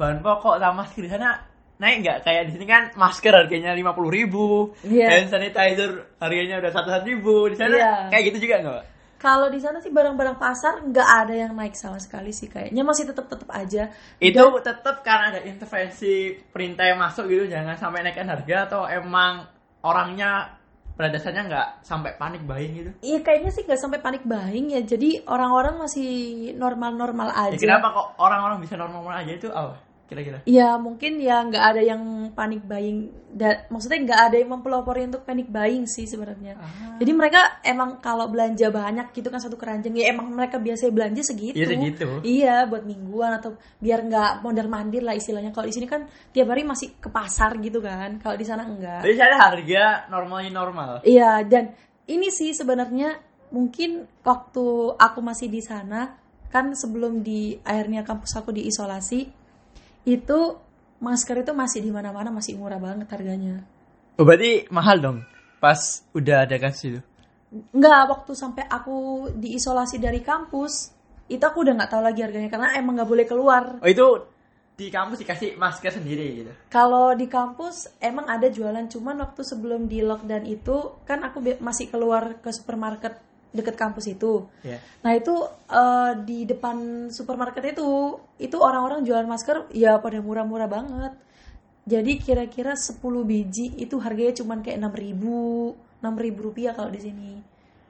[0.00, 1.49] bahan pokok sama di sana
[1.80, 2.18] naik nggak?
[2.22, 5.08] Kayak di sini kan masker harganya lima puluh ribu, Iya.
[5.08, 5.90] hand sanitizer
[6.20, 7.48] harganya udah satu ribu.
[7.48, 7.92] Di sana Iya.
[8.12, 8.84] kayak gitu juga nggak?
[9.20, 13.04] Kalau di sana sih barang-barang pasar nggak ada yang naik sama sekali sih kayaknya masih
[13.04, 18.32] tetap tetap aja Itu tetap karena ada intervensi perintah yang masuk gitu, jangan sampai naikkan
[18.32, 19.44] harga atau emang
[19.84, 20.56] orangnya
[20.96, 22.90] pada dasarnya nggak sampai panik buying gitu.
[23.00, 26.08] Iya kayaknya sih nggak sampai panik buying ya jadi orang-orang masih
[26.56, 29.76] normal-normal Ya, aja kenapa kok orang-orang bisa normal aja itu apa?
[30.10, 30.38] Kira-kira?
[30.42, 35.22] Ya mungkin ya nggak ada yang panik buying dan maksudnya nggak ada yang mempelopori untuk
[35.22, 36.58] panik buying sih sebenarnya.
[36.58, 36.98] Ah.
[36.98, 41.22] Jadi mereka emang kalau belanja banyak gitu kan satu keranjang ya emang mereka biasa belanja
[41.22, 41.54] segitu.
[41.54, 42.08] Iya, segitu.
[42.26, 45.54] Iya buat mingguan atau biar nggak mondar mandir lah istilahnya.
[45.54, 48.18] Kalau di sini kan tiap hari masih ke pasar gitu kan.
[48.18, 49.06] Kalau di sana enggak.
[49.06, 50.90] Jadi sana harga normalnya normal.
[51.06, 51.70] Iya dan
[52.10, 53.14] ini sih sebenarnya
[53.54, 54.66] mungkin waktu
[54.98, 56.18] aku masih di sana
[56.50, 59.39] kan sebelum di akhirnya kampus aku diisolasi
[60.04, 60.56] itu
[61.00, 63.64] masker itu masih di mana-mana masih murah banget harganya.
[64.20, 65.18] Oh, berarti mahal dong
[65.60, 67.00] pas udah ada kasus itu.
[67.74, 70.94] Enggak waktu sampai aku diisolasi dari kampus
[71.30, 73.64] itu aku udah nggak tahu lagi harganya karena emang nggak boleh keluar.
[73.80, 74.06] Oh itu
[74.80, 76.52] di kampus dikasih masker sendiri gitu.
[76.72, 81.92] Kalau di kampus emang ada jualan cuman waktu sebelum di lockdown itu kan aku masih
[81.92, 84.46] keluar ke supermarket deket kampus itu.
[84.62, 84.78] Ya.
[85.02, 85.34] Nah itu
[85.70, 91.12] eh, di depan supermarket itu itu orang-orang jualan masker ya pada murah-murah banget.
[91.90, 97.00] Jadi kira-kira 10 biji itu harganya cuman kayak 6 ribu, 6 ribu rupiah kalau di
[97.02, 97.32] sini.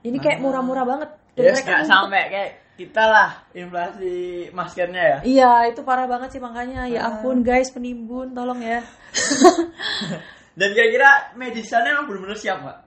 [0.00, 1.10] Ini kayak murah-murah banget.
[1.36, 5.18] Dan Ya mereka sampai kayak kita lah inflasi maskernya ya.
[5.20, 8.80] Iya itu parah banget sih makanya ya ampun guys penimbun tolong ya.
[10.58, 12.78] Dan kira-kira medisannya emang benar-benar siap nggak?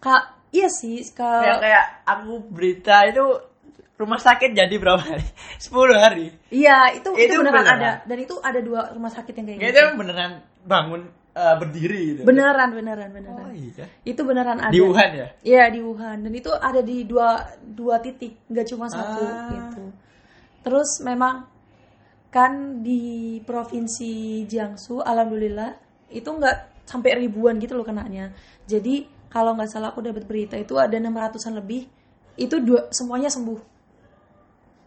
[0.00, 3.24] Kak iya sih kalau Kayak kayak aku berita itu
[3.94, 5.26] rumah sakit jadi berapa hari?
[5.58, 6.26] 10 hari.
[6.48, 7.78] iya itu itu, Itu beneran, beneran.
[7.78, 9.70] ada dan itu ada dua rumah sakit yang kayak gitu.
[9.70, 10.30] itu beneran
[10.62, 11.02] bangun
[11.34, 12.22] eh, berdiri gitu.
[12.22, 13.42] Beneran beneran beneran.
[13.42, 13.86] Oh iya.
[14.02, 14.70] Itu beneran ada.
[14.70, 15.26] Di Wuhan ya?
[15.40, 17.28] Iya di Wuhan dan itu ada di dua
[17.60, 19.50] dua titik nggak cuma satu Ah.
[19.50, 19.84] gitu.
[20.62, 21.46] Terus memang
[22.28, 25.72] kan di provinsi Jiangsu alhamdulillah
[26.10, 28.30] itu nggak sampai ribuan gitu loh kenanya.
[28.64, 31.84] Jadi kalau nggak salah aku dapat berita itu ada 600-an lebih
[32.36, 33.60] itu dua semuanya sembuh.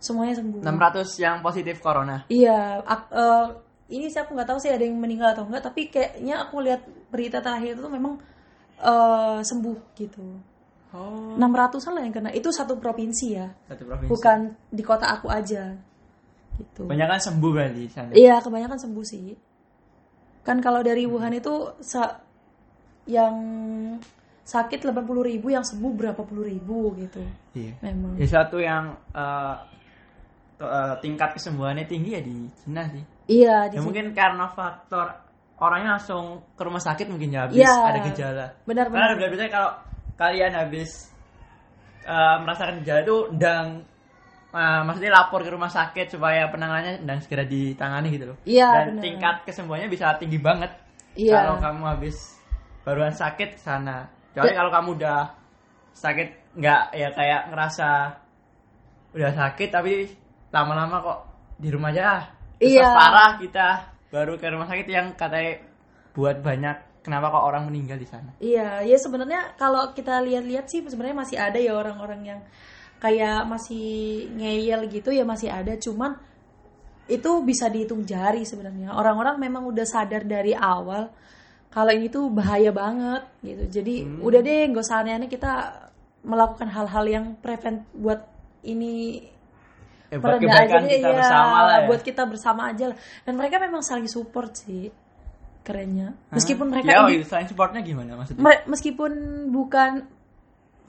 [0.02, 0.66] Semuanya sembuh.
[0.66, 2.26] 600 yang positif corona.
[2.26, 3.48] Iya, ak- eh,
[3.94, 6.82] ini sih aku nggak tahu sih ada yang meninggal atau enggak, tapi kayaknya aku lihat
[7.14, 8.18] berita terakhir itu memang
[8.82, 10.26] eh, sembuh gitu.
[10.92, 11.38] Oh.
[11.38, 12.30] 600-an lah yang kena.
[12.34, 14.10] Itu satu provinsi ya, Satu provinsi.
[14.10, 15.72] bukan di kota aku aja.
[16.58, 16.84] Gitu.
[16.84, 18.10] Banyak kan sembuh di sana.
[18.12, 19.38] Iya, kebanyakan sembuh sih.
[20.42, 21.70] Kan kalau dari Wuhan itu
[23.06, 23.36] yang
[24.44, 27.22] sakit 80 ribu, yang sembuh berapa puluh ribu gitu.
[27.54, 27.74] Iya.
[27.82, 28.18] Memang.
[28.18, 29.56] Ya satu yang eh,
[30.58, 33.04] to- eh, tingkat kesembuhannya tinggi ya di Cina sih.
[33.30, 35.08] Iya, di Ya mungkin karena faktor
[35.58, 37.76] orangnya langsung ke rumah sakit mungkin ya habis Iya.
[37.86, 38.46] ada gejala.
[38.66, 39.30] Benar, Karena benar.
[39.30, 39.72] biasanya kalau
[40.18, 40.90] kalian habis
[42.02, 43.66] eh, merasakan gejala itu dan
[44.52, 48.38] eh, maksudnya lapor ke rumah sakit supaya penanganannya dan segera ditangani gitu loh.
[48.44, 49.04] Iya, Dan benar.
[49.06, 50.74] tingkat kesembuhannya bisa tinggi banget.
[51.14, 51.46] Iya.
[51.46, 52.18] Kalau kamu habis
[52.82, 54.10] baruan sakit ke sana.
[54.32, 55.20] Kecuali Da- kalau kamu udah
[55.92, 57.90] sakit nggak ya kayak ngerasa
[59.12, 60.08] udah sakit tapi
[60.52, 61.20] lama-lama kok
[61.60, 62.24] di rumah aja ah.
[62.58, 62.90] Terus Iya.
[62.94, 63.68] parah kita
[64.12, 65.60] baru ke rumah sakit yang katanya
[66.12, 68.32] buat banyak kenapa kok orang meninggal di sana.
[68.38, 72.40] Iya, ya sebenarnya kalau kita lihat-lihat sih sebenarnya masih ada ya orang-orang yang
[73.02, 76.14] kayak masih ngeyel gitu ya masih ada, cuman
[77.10, 78.94] itu bisa dihitung jari sebenarnya.
[78.94, 81.10] Orang-orang memang udah sadar dari awal
[81.72, 83.64] kalau ini tuh bahaya banget gitu.
[83.72, 84.20] Jadi Hmm.
[84.20, 85.52] udah deh nggak usah aneh-aneh kita
[86.22, 88.22] melakukan hal-hal yang prevent buat
[88.62, 89.24] ini
[90.08, 91.88] Eh, buat merendah aja deh kita ya, bersama lah ya.
[91.88, 92.98] buat kita bersama aja lah.
[93.24, 94.92] Dan mereka memang saling support sih
[95.62, 96.12] kerennya.
[96.30, 98.38] Meskipun mereka ya, ini- iya, selain supportnya gimana maksudnya?
[98.38, 99.12] Me- meskipun
[99.48, 99.92] bukan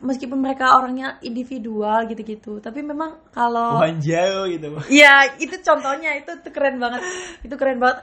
[0.03, 6.35] meskipun mereka orangnya individual gitu-gitu tapi memang kalau Wuhan jauh gitu Iya, itu contohnya itu,
[6.37, 7.07] tuh keren banget.
[7.41, 8.03] Itu keren banget.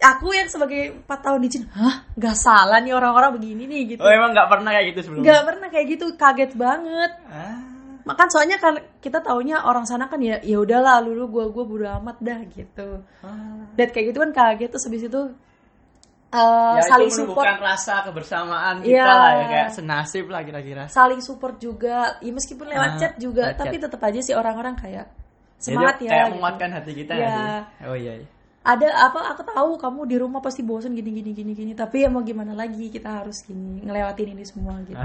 [0.00, 4.00] Aku yang sebagai 4 tahun di Cina, hah, nggak salah nih orang-orang begini nih gitu.
[4.00, 7.12] oh emang nggak pernah kayak gitu sebelumnya Nggak pernah kayak gitu, kaget banget.
[7.26, 7.58] ah.
[8.04, 11.86] Makan soalnya kan kita taunya orang sana kan ya ya udahlah lulu gua gua bodo
[11.98, 13.02] amat dah gitu.
[13.20, 13.68] Ah.
[13.74, 15.20] Dan kayak gitu kan kaget terus habis itu
[16.30, 19.04] eh, ya, saling itu support rasa kebersamaan kita Iya.
[19.04, 23.50] lah ya kayak senasib lah kira-kira saling support juga ya meskipun lewat Ah, chat juga
[23.52, 23.88] tapi chat.
[23.88, 25.08] tetap aja sih orang-orang kayak
[25.58, 26.32] Jadi semangat ya kayak gitu.
[26.32, 27.48] menguatkan hati kita ya sih?
[27.82, 28.28] oh iya, iya.
[28.60, 32.08] Ada apa aku tahu kamu di rumah pasti bosan gini gini gini gini tapi ya
[32.08, 34.98] mau gimana lagi kita harus gini ngelewatin ini semua gitu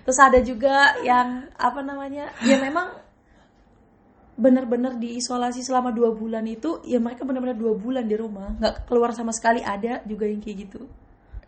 [0.00, 2.88] terus ada juga yang apa namanya ya memang
[4.34, 9.12] benar-benar diisolasi selama dua bulan itu ya mereka benar-benar dua bulan di rumah nggak keluar
[9.12, 10.82] sama sekali ada juga yang kayak gitu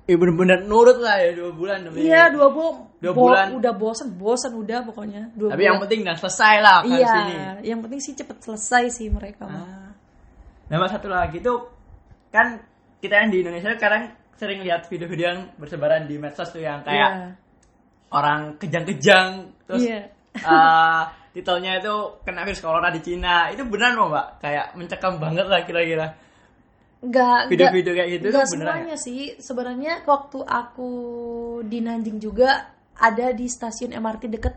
[0.02, 3.54] Ya bener-bener nurut lah ya dua bulan demi iya dua, bu Dua bo- bulan.
[3.54, 5.84] udah bosan bosan udah pokoknya dua Tapi yang bulan.
[5.86, 7.34] penting dan selesai lah kan iya sini.
[7.64, 9.54] yang penting sih cepet selesai sih mereka mah.
[9.54, 9.62] Ah.
[9.62, 9.81] Nah,
[10.72, 11.68] Mbak, satu lagi tuh
[12.32, 12.56] kan
[13.02, 14.08] kita yang di Indonesia sekarang
[14.40, 17.28] sering lihat video-video yang bersebaran di medsos tuh yang kayak Iya.
[18.08, 20.00] orang kejang-kejang terus Iya.
[20.32, 21.02] eh,
[21.36, 23.52] titelnya itu kena virus corona di Cina.
[23.52, 24.26] Itu benar loh, Mbak?
[24.40, 26.06] Kayak mencekam banget lah kira-kira.
[27.02, 29.36] Nggak, Video-video kayak gitu beneran semuanya sih.
[29.36, 30.90] Sebenarnya waktu aku
[31.68, 34.54] di Nanjing juga ada di stasiun MRT deket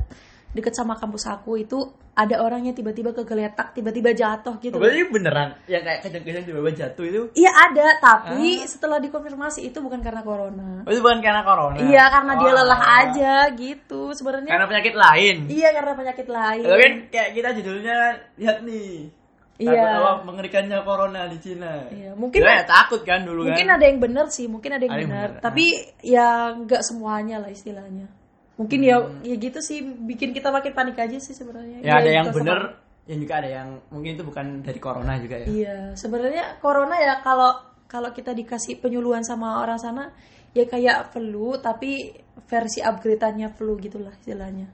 [0.55, 1.83] deket sama kampus aku itu
[2.15, 4.79] ada orangnya tiba-tiba kegeletak, tiba-tiba jatuh gitu.
[4.79, 7.21] Oh, Berarti beneran yang kayak kejang-kejang tiba-tiba jatuh itu.
[7.35, 8.65] Iya ada, tapi Ah.
[8.65, 10.87] setelah dikonfirmasi itu bukan karena corona.
[10.87, 11.75] Oh, itu bukan karena corona.
[11.75, 14.15] Iya, karena dia Oh, lelah aja gitu.
[14.15, 15.35] Sebenarnya Karena penyakit lain.
[15.51, 16.63] iya karena penyakit lain.
[16.63, 17.97] Tapi kan kayak kita judulnya
[18.37, 19.11] lihat nih.
[19.55, 19.87] Iya.
[19.93, 21.87] Apa mengerikannya corona di Cina.
[21.87, 23.75] Iya, mungkin- Kira ya takut kan dulu mungkin kan.
[23.75, 25.65] ada yang benar sih mungkin ada yang Ada yang benar benar, tapi
[25.99, 28.07] ya nggak semuanya lah istilahnya
[28.55, 31.85] mungkin ya ya gitu sih bikin kita makin panik aja sih sebenarnya Hmm.
[31.85, 32.59] Ya ada itu yang sama- bener,
[33.05, 35.45] yang juga ada yang mungkin itu bukan dari corona juga ya.
[35.45, 37.51] iya sebenarnya corona ya kalau
[37.85, 40.03] kalau kita dikasih penyuluhan sama orang sana
[40.51, 44.67] ya kayak flu tapi versi upgrade-annya flu gitulah istilahnya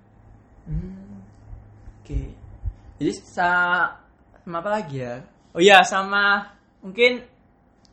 [0.61, 1.25] Hmm.
[1.97, 2.21] Oke.
[2.95, 3.97] Jadi sa-
[4.37, 5.25] sama apa lagi ya?
[5.51, 6.45] Oh iya sama
[6.79, 7.25] mungkin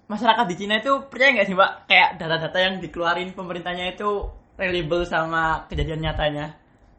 [0.04, 5.06] masyarakat di Cina itu percaya nggak sih mbak kayak data-data yang dikeluarin pemerintahnya itu reliable
[5.06, 6.58] sama kejadian nyatanya?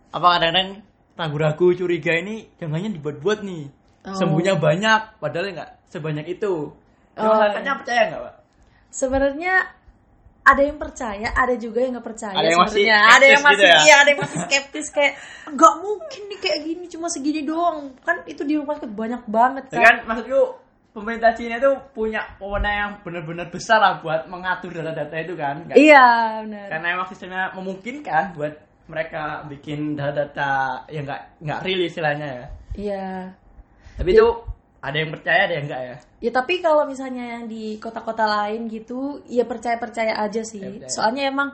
[0.09, 0.81] Apa kadang-kadang
[1.13, 3.65] ragu-ragu curiga ini jangannya dibuat-buat nih
[3.99, 4.15] Oh.
[4.15, 6.71] sembuhnya banyak padahal nggak sebanyak itu.
[7.13, 7.35] Ya, Oh.
[7.35, 8.35] masyarakatnya percaya nggak mbak?
[8.89, 9.53] sebenarnya
[10.41, 12.33] ada yang percaya, ada juga yang nggak percaya.
[12.33, 13.77] Ada yang masih ada yang skeptis masih gitu ya?
[13.83, 15.13] iya, ada yang masih skeptis kayak
[15.51, 17.77] nggak mungkin nih kayak gini cuma segini doang.
[18.01, 19.83] Kan itu di rumah sakit banyak banget Ya kan.
[19.83, 20.41] kan maksudku
[20.89, 25.55] pemerintah Cina itu punya wewenang yang benar-benar besar lah buat mengatur data-data itu kan.
[25.63, 26.07] Nggak- Iya,
[26.45, 26.67] benar.
[26.69, 28.53] Karena emang sistemnya memungkinkan buat
[28.89, 32.45] mereka bikin data-data yang nggak nggak real istilahnya ya.
[32.73, 33.07] Iya.
[34.01, 34.27] Tapi itu
[34.79, 35.95] ada yang percaya ada yang enggak ya.
[36.19, 40.63] Ya tapi kalau misalnya yang di kota-kota lain gitu, ya percaya-percaya aja sih.
[40.63, 40.89] Percaya.
[40.89, 41.49] Soalnya emang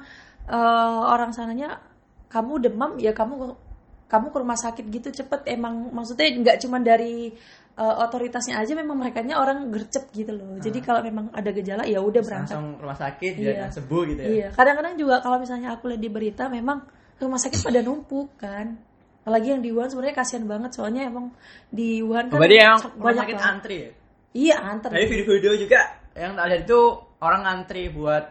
[0.45, 1.81] eh, orang sananya
[2.29, 3.57] kamu demam ya kamu
[4.05, 7.33] kamu ke rumah sakit gitu cepet emang maksudnya nggak cuma dari
[7.75, 10.55] eh, otoritasnya aja memang mereka orang gercep gitu loh.
[10.57, 12.55] Jadi kalau memang ada gejala ya udah berangkat.
[12.55, 13.51] Langsung rumah sakit Iya.
[13.51, 14.29] dia sembuh gitu ya.
[14.29, 18.79] Iya, kadang-kadang juga kalau misalnya aku lihat di berita memang rumah sakit pada numpuk kan.
[19.21, 21.33] Apalagi yang di Wuhan sebenarnya kasihan banget soalnya emang
[21.67, 23.51] di Wuhan kan Berarti sa- rumah sakit banget.
[23.51, 23.91] antri ya.
[24.35, 24.89] Iya, antar.
[24.91, 25.79] Dari video-video juga
[26.13, 26.79] yang tak lihat itu
[27.19, 28.23] orang antri buat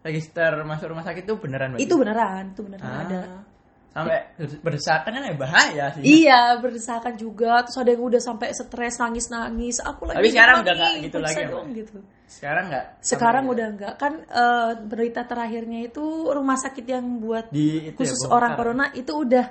[0.00, 1.84] register masuk rumah sakit itu beneran berarti?
[1.84, 3.02] Itu beneran, itu beneran Ah.
[3.04, 3.20] ada.
[3.88, 4.30] Sampai
[4.62, 6.02] berdesakan kan ya bahaya sih.
[6.04, 7.64] Iya, berdesakan juga.
[7.66, 9.82] Terus ada yang udah sampai stres, nangis-nangis.
[9.82, 11.96] Aku lagi Tapi sekarang udah nggak gitu lagi ya, dong, gitu.
[12.28, 12.84] Sekarang nggak?
[13.00, 13.50] Sekarang ya?
[13.50, 13.94] udah enggak.
[13.96, 18.36] Kan eh, berita terakhirnya itu rumah sakit yang buat di itu ya, khusus bongkar.
[18.36, 19.46] orang corona itu udah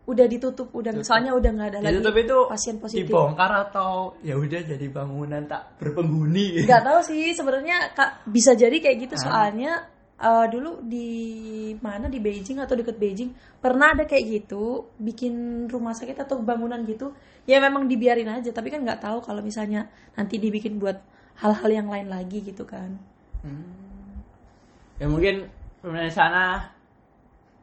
[0.00, 3.06] udah ditutup, udah soalnya udah nggak ada lagi Ditutup itu pasien positif.
[3.06, 6.66] dibongkar atau ya udah jadi bangunan tak berpenghuni.
[6.66, 9.22] nggak tahu sih sebenarnya Kak, bisa jadi kayak gitu Ah.
[9.22, 9.72] soalnya
[10.20, 11.08] eh, dulu di
[11.80, 12.06] mana?
[12.12, 13.32] Di Beijing atau deket Beijing.
[13.60, 17.16] Pernah ada kayak gitu bikin rumah sakit atau bangunan gitu.
[17.48, 21.00] Ya memang dibiarin aja tapi kan nggak tahu kalau misalnya nanti dibikin buat
[21.40, 23.00] hal-hal yang lain lagi gitu kan.
[25.00, 25.48] Ya mungkin
[25.80, 26.44] pemerintah sana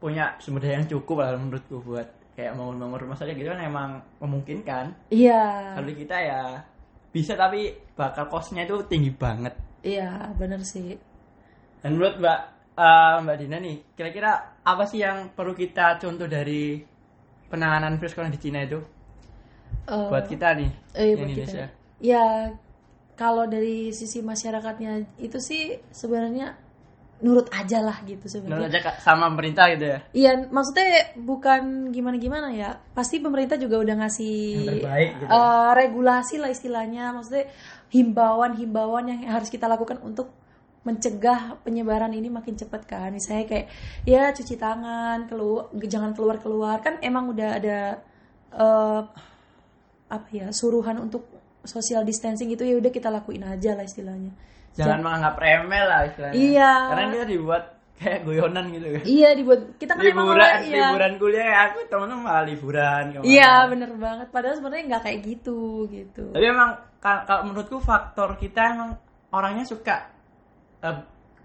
[0.01, 2.05] punya sumber daya yang cukup lah menurutku buat
[2.38, 3.89] kayak bangun-bangun rumah sakit gitu kan emang
[4.21, 4.93] memungkinkan.
[5.09, 5.73] iya.
[5.77, 6.41] Kalau di kita ya
[7.13, 9.53] bisa tapi bakal costnya itu tinggi banget.
[9.86, 10.97] iya bener sih
[11.88, 12.39] Dan menurut Mbak
[12.75, 14.31] eh, Mbak Dina nih, kira-kira
[14.61, 16.83] apa sih yang perlu kita contoh dari
[17.47, 18.79] penanganan virus corona di Cina itu
[19.88, 21.63] Eh, buat kita nih eh, di buat Indonesia?
[21.63, 22.03] kita.
[22.03, 22.51] ya
[23.15, 26.59] kalau dari sisi masyarakatnya itu sih sebenarnya
[27.17, 28.67] nurut aja lah gitu sebenarnya.
[28.67, 29.99] aja Kak, sama pemerintah gitu ya.
[30.13, 30.85] Iya, maksudnya
[31.17, 32.77] bukan gimana-gimana ya.
[32.93, 35.31] Pasti pemerintah juga udah ngasih Yang terbaik gitu.
[35.31, 37.03] eh, regulasi lah istilahnya.
[37.15, 37.45] Maksudnya
[37.89, 40.29] himbauan-himbauan yang harus kita lakukan untuk
[40.88, 43.11] mencegah penyebaran ini makin cepat kan.
[43.11, 43.67] Misalnya kayak
[44.07, 46.79] ya cuci tangan, keluar jangan keluar-keluar.
[46.79, 47.79] Kan emang udah ada
[48.55, 49.01] eh,
[50.07, 51.27] apa ya, suruhan untuk
[51.67, 54.31] social distancing itu ya udah kita lakuin aja lah istilahnya.
[54.79, 56.38] Jangan menganggap remeh lah istilahnya.
[56.39, 56.71] Iya.
[56.88, 57.63] Karena dia dibuat
[57.97, 59.03] kayak guyonan gitu kan.
[59.03, 60.85] Iya dibuat kita kan emang liburan, orang- iya.
[60.93, 63.25] liburan kuliah aku temen-temen malah liburan ke mana.
[63.25, 64.27] Iya bener banget.
[64.29, 65.59] Padahal sebenarnya nggak kayak gitu
[65.89, 66.23] gitu.
[66.29, 66.71] Tapi emang
[67.01, 68.95] ka- kalau menurutku faktor kita emang
[69.33, 70.13] orangnya suka
[70.84, 70.97] eh,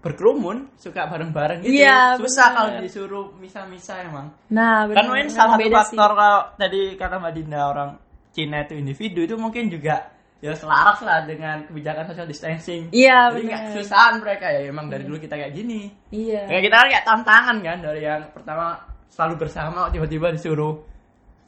[0.03, 1.79] berkerumun, suka bareng-bareng gitu.
[1.79, 2.55] Iya, Susah bener.
[2.59, 4.35] kalau disuruh misa-misa emang.
[4.51, 4.99] Nah bener.
[4.99, 5.79] Kan mungkin Emang salah satu beda sih.
[5.95, 7.89] faktor kalau tadi kata Mbak Dinda orang
[8.33, 9.95] Cina itu individu itu mungkin juga
[10.43, 12.91] ya selaras lah dengan kebijakan social distancing.
[12.91, 15.87] Iya Jadi nggak kesusahan mereka ya emang dari dulu kita kayak gini.
[16.11, 16.51] Iya.
[16.51, 18.65] Kayak kita kan kayak tantangan kan dari yang pertama
[19.07, 20.83] selalu bersama tiba-tiba disuruh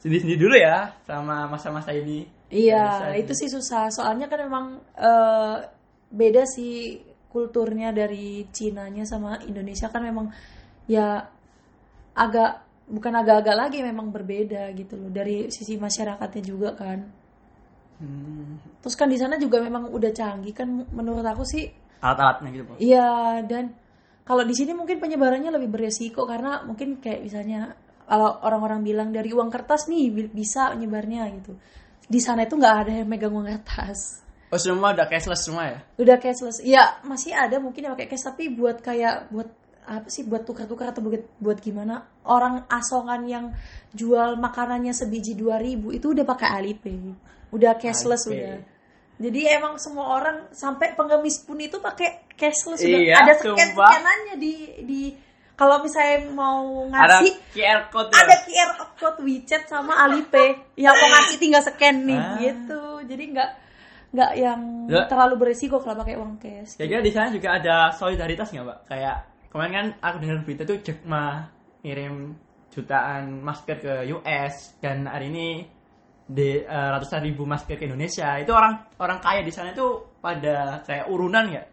[0.00, 2.24] sendiri-sendiri dulu ya sama masa-masa ini.
[2.48, 3.92] Iya itu sih susah.
[3.92, 5.56] Soalnya kan memang eh,
[6.08, 7.04] beda sih
[7.36, 10.32] kulturnya dari Cinanya sama Indonesia kan memang
[10.88, 11.20] ya
[12.16, 17.04] agak bukan agak-agak lagi memang berbeda gitu loh dari sisi masyarakatnya juga kan.
[18.00, 21.68] Hmm, Terus kan di sana juga memang udah canggih kan menurut aku sih
[22.00, 22.72] alat-alatnya gitu.
[22.80, 23.76] Iya dan
[24.24, 27.76] kalau di sini mungkin penyebarannya lebih beresiko karena mungkin kayak misalnya
[28.06, 31.52] kalau orang-orang bilang dari uang kertas nih bi- bisa nyebarnya gitu.
[32.06, 34.22] Di sana itu nggak ada yang megang uang kertas.
[34.46, 35.78] Oh semua udah cashless semua ya?
[35.96, 36.62] Udah cashless.
[36.62, 39.50] Ya masih ada mungkin yang pakai cash tapi buat kayak buat
[39.82, 43.44] apa sih buat tukar-tukar atau buat, buat gimana orang asongan yang
[43.90, 47.14] jual makanannya sebiji 2000 itu udah pakai Alipay
[47.48, 48.34] udah cashless Alipay.
[48.34, 48.58] udah
[49.16, 54.34] jadi emang semua orang sampai pengemis pun itu pakai cashless udah Iya, ada scan scanannya
[54.36, 55.00] di di
[55.54, 58.18] kalau misalnya mau Ada ngasih QR code ya?
[58.20, 62.34] ada QR code WeChat sama Alipay yang mau ngasih tinggal scan nih Ah.
[62.36, 63.50] gitu jadi nggak
[64.10, 65.02] nggak yang Ya.
[65.10, 68.78] terlalu beresiko kalau pakai uang cash Kira-kira di sana juga ada solidaritas nggak, Mbak?
[68.86, 69.16] Kayak
[69.50, 71.42] kemarin kan aku dengar berita tuh Jack Ma
[71.82, 72.34] ngirim
[72.70, 75.48] jutaan masker ke US dan hari ini
[76.26, 78.36] di eh, ratusan ribu masker ke Indonesia.
[78.36, 79.86] Itu orang orang kaya di sana itu
[80.18, 81.66] pada kayak urunan nggak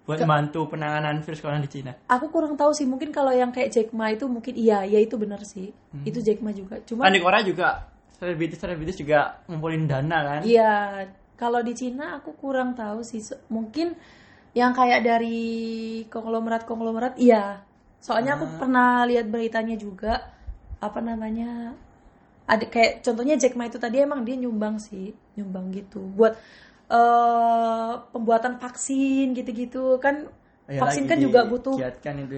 [0.00, 1.94] buat membantu penanganan virus corona di Cina.
[2.08, 5.14] Aku kurang tahu sih, mungkin kalau yang kayak Jack Ma itu mungkin iya, ya itu
[5.14, 5.70] benar sih.
[5.94, 6.02] Hmm.
[6.02, 6.82] Itu Jack Ma juga.
[6.82, 7.86] Cuma Kan di Korea juga
[8.18, 10.40] selebritis-selebritis juga ngumpulin dana kan.
[10.42, 11.06] iya,
[11.40, 13.24] kalau di Cina aku kurang tahu sih.
[13.48, 13.96] Mungkin
[14.52, 15.40] yang kayak dari
[16.12, 17.64] konglomerat-konglomerat iya.
[18.00, 18.38] Soalnya Ah.
[18.40, 20.28] aku pernah lihat beritanya juga
[20.78, 21.72] apa namanya?
[22.44, 26.36] Ada kayak contohnya Jack Ma itu tadi emang dia nyumbang sih, nyumbang gitu buat
[26.90, 30.26] eh pembuatan vaksin gitu-gitu kan
[30.70, 31.82] Ya, vaksin kan juga butuh itu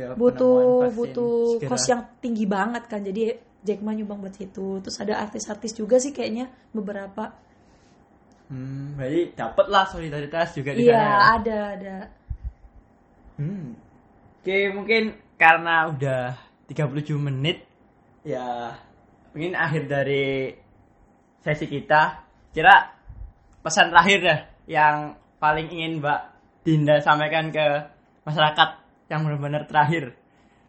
[0.01, 1.69] ya, butuh butuh segera.
[1.69, 6.01] kos yang tinggi banget kan jadi Jack Ma nyumbang buat situ terus ada artis-artis juga
[6.01, 7.29] sih kayaknya beberapa
[8.53, 11.09] Hmm, berarti dapet lah solidaritas juga di iya sana.
[11.09, 11.17] ya.
[11.41, 11.97] ada ada
[13.41, 13.73] Hmm.
[14.45, 16.37] Oke, mungkin karena udah
[16.69, 17.65] 37 menit
[18.23, 18.77] ya
[19.33, 20.53] mungkin akhir dari
[21.41, 22.21] sesi kita.
[22.53, 22.93] Kira
[23.65, 24.97] pesan terakhir dah yang
[25.41, 26.21] paling ingin Mbak
[26.63, 27.67] Dinda sampaikan ke
[28.23, 28.69] masyarakat
[29.09, 30.13] yang benar-benar terakhir.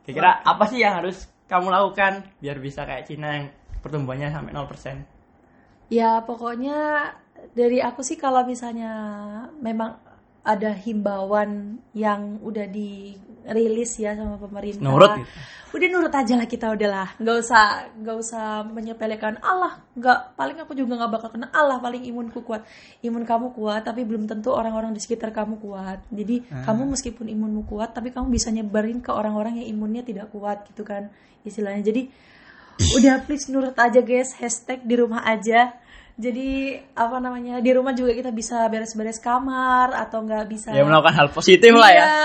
[0.07, 3.45] Kira-kira apa sih yang harus kamu lakukan biar bisa kayak Cina yang
[3.84, 5.03] pertumbuhannya sampai 0%?
[5.91, 7.11] ya pokoknya
[7.53, 8.91] dari aku sih kalau misalnya
[9.61, 10.13] memang
[10.43, 15.31] ada himbauan yang udah dirilis ya sama pemerintah Nurut gitu.
[15.79, 17.15] udah nurut aja lah kita udahlah.
[17.15, 17.63] Nggak usah
[17.95, 19.79] nggak usah menyepelekan Allah.
[19.95, 22.67] Nggak paling aku juga nggak bakal kena Allah paling imunku kuat.
[22.99, 26.03] Imun kamu kuat tapi belum tentu orang-orang di sekitar kamu kuat.
[26.11, 30.67] Jadi kamu meskipun imunmu kuat tapi kamu bisa nyebarin ke orang-orang yang imunnya tidak kuat
[30.67, 31.07] gitu kan
[31.47, 31.88] istilahnya.
[31.88, 32.11] Jadi
[32.99, 34.36] udah please nurut aja guys.
[34.36, 35.71] Hashtag di rumah aja
[36.14, 41.16] jadi apa namanya di rumah juga kita bisa beres-beres kamar atau nggak bisa Ya melakukan
[41.18, 42.01] hal positif lah ya.
[42.01, 42.22] Iya,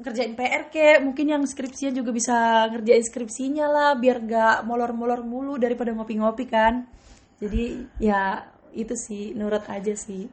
[0.00, 5.60] ngerjain PR kek mungkin yang skripsinya juga bisa ngerjain skripsinya lah biar gak molor-molor mulu
[5.60, 6.88] daripada ngopi-ngopi kan
[7.36, 10.24] jadi ya itu sih nurut aja sih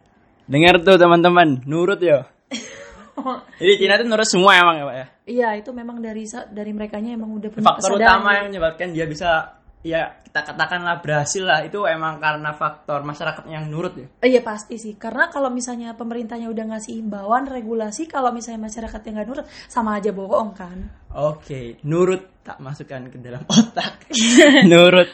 [0.47, 2.23] Dengar tuh teman-teman, nurut ya.
[3.59, 5.05] Jadi Cina tuh nurut semua emang ya Pak ya.
[5.27, 6.23] iya itu memang dari
[6.53, 10.99] dari merekanya emang udah punya faktor kesadaran utama yang menyebabkan dia bisa ya kita katakanlah
[10.99, 15.27] berhasil lah itu emang karena faktor masyarakat yang nurut ya Eh, Iya pasti sih, karena
[15.27, 20.11] kalau misalnya pemerintahnya udah ngasih imbauan, regulasi, kalau misalnya masyarakat yang nggak nurut, sama aja
[20.11, 20.77] bohong kan?
[21.09, 24.05] oke nurut tak masukkan ke dalam otak
[24.71, 25.09] nurut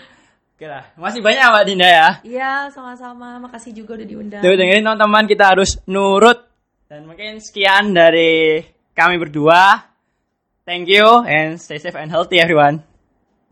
[0.53, 3.39] oke lah masih banyak Mbak Dinda ya Iya, sama-sama.
[3.39, 4.41] Makasih juga udah diundang.
[4.41, 6.39] tuh dengerin teman-teman kita harus nurut
[6.87, 8.61] dan mungkin sekian dari
[8.91, 9.89] kami berdua
[10.63, 12.87] Thank you and stay safe and healthy everyone.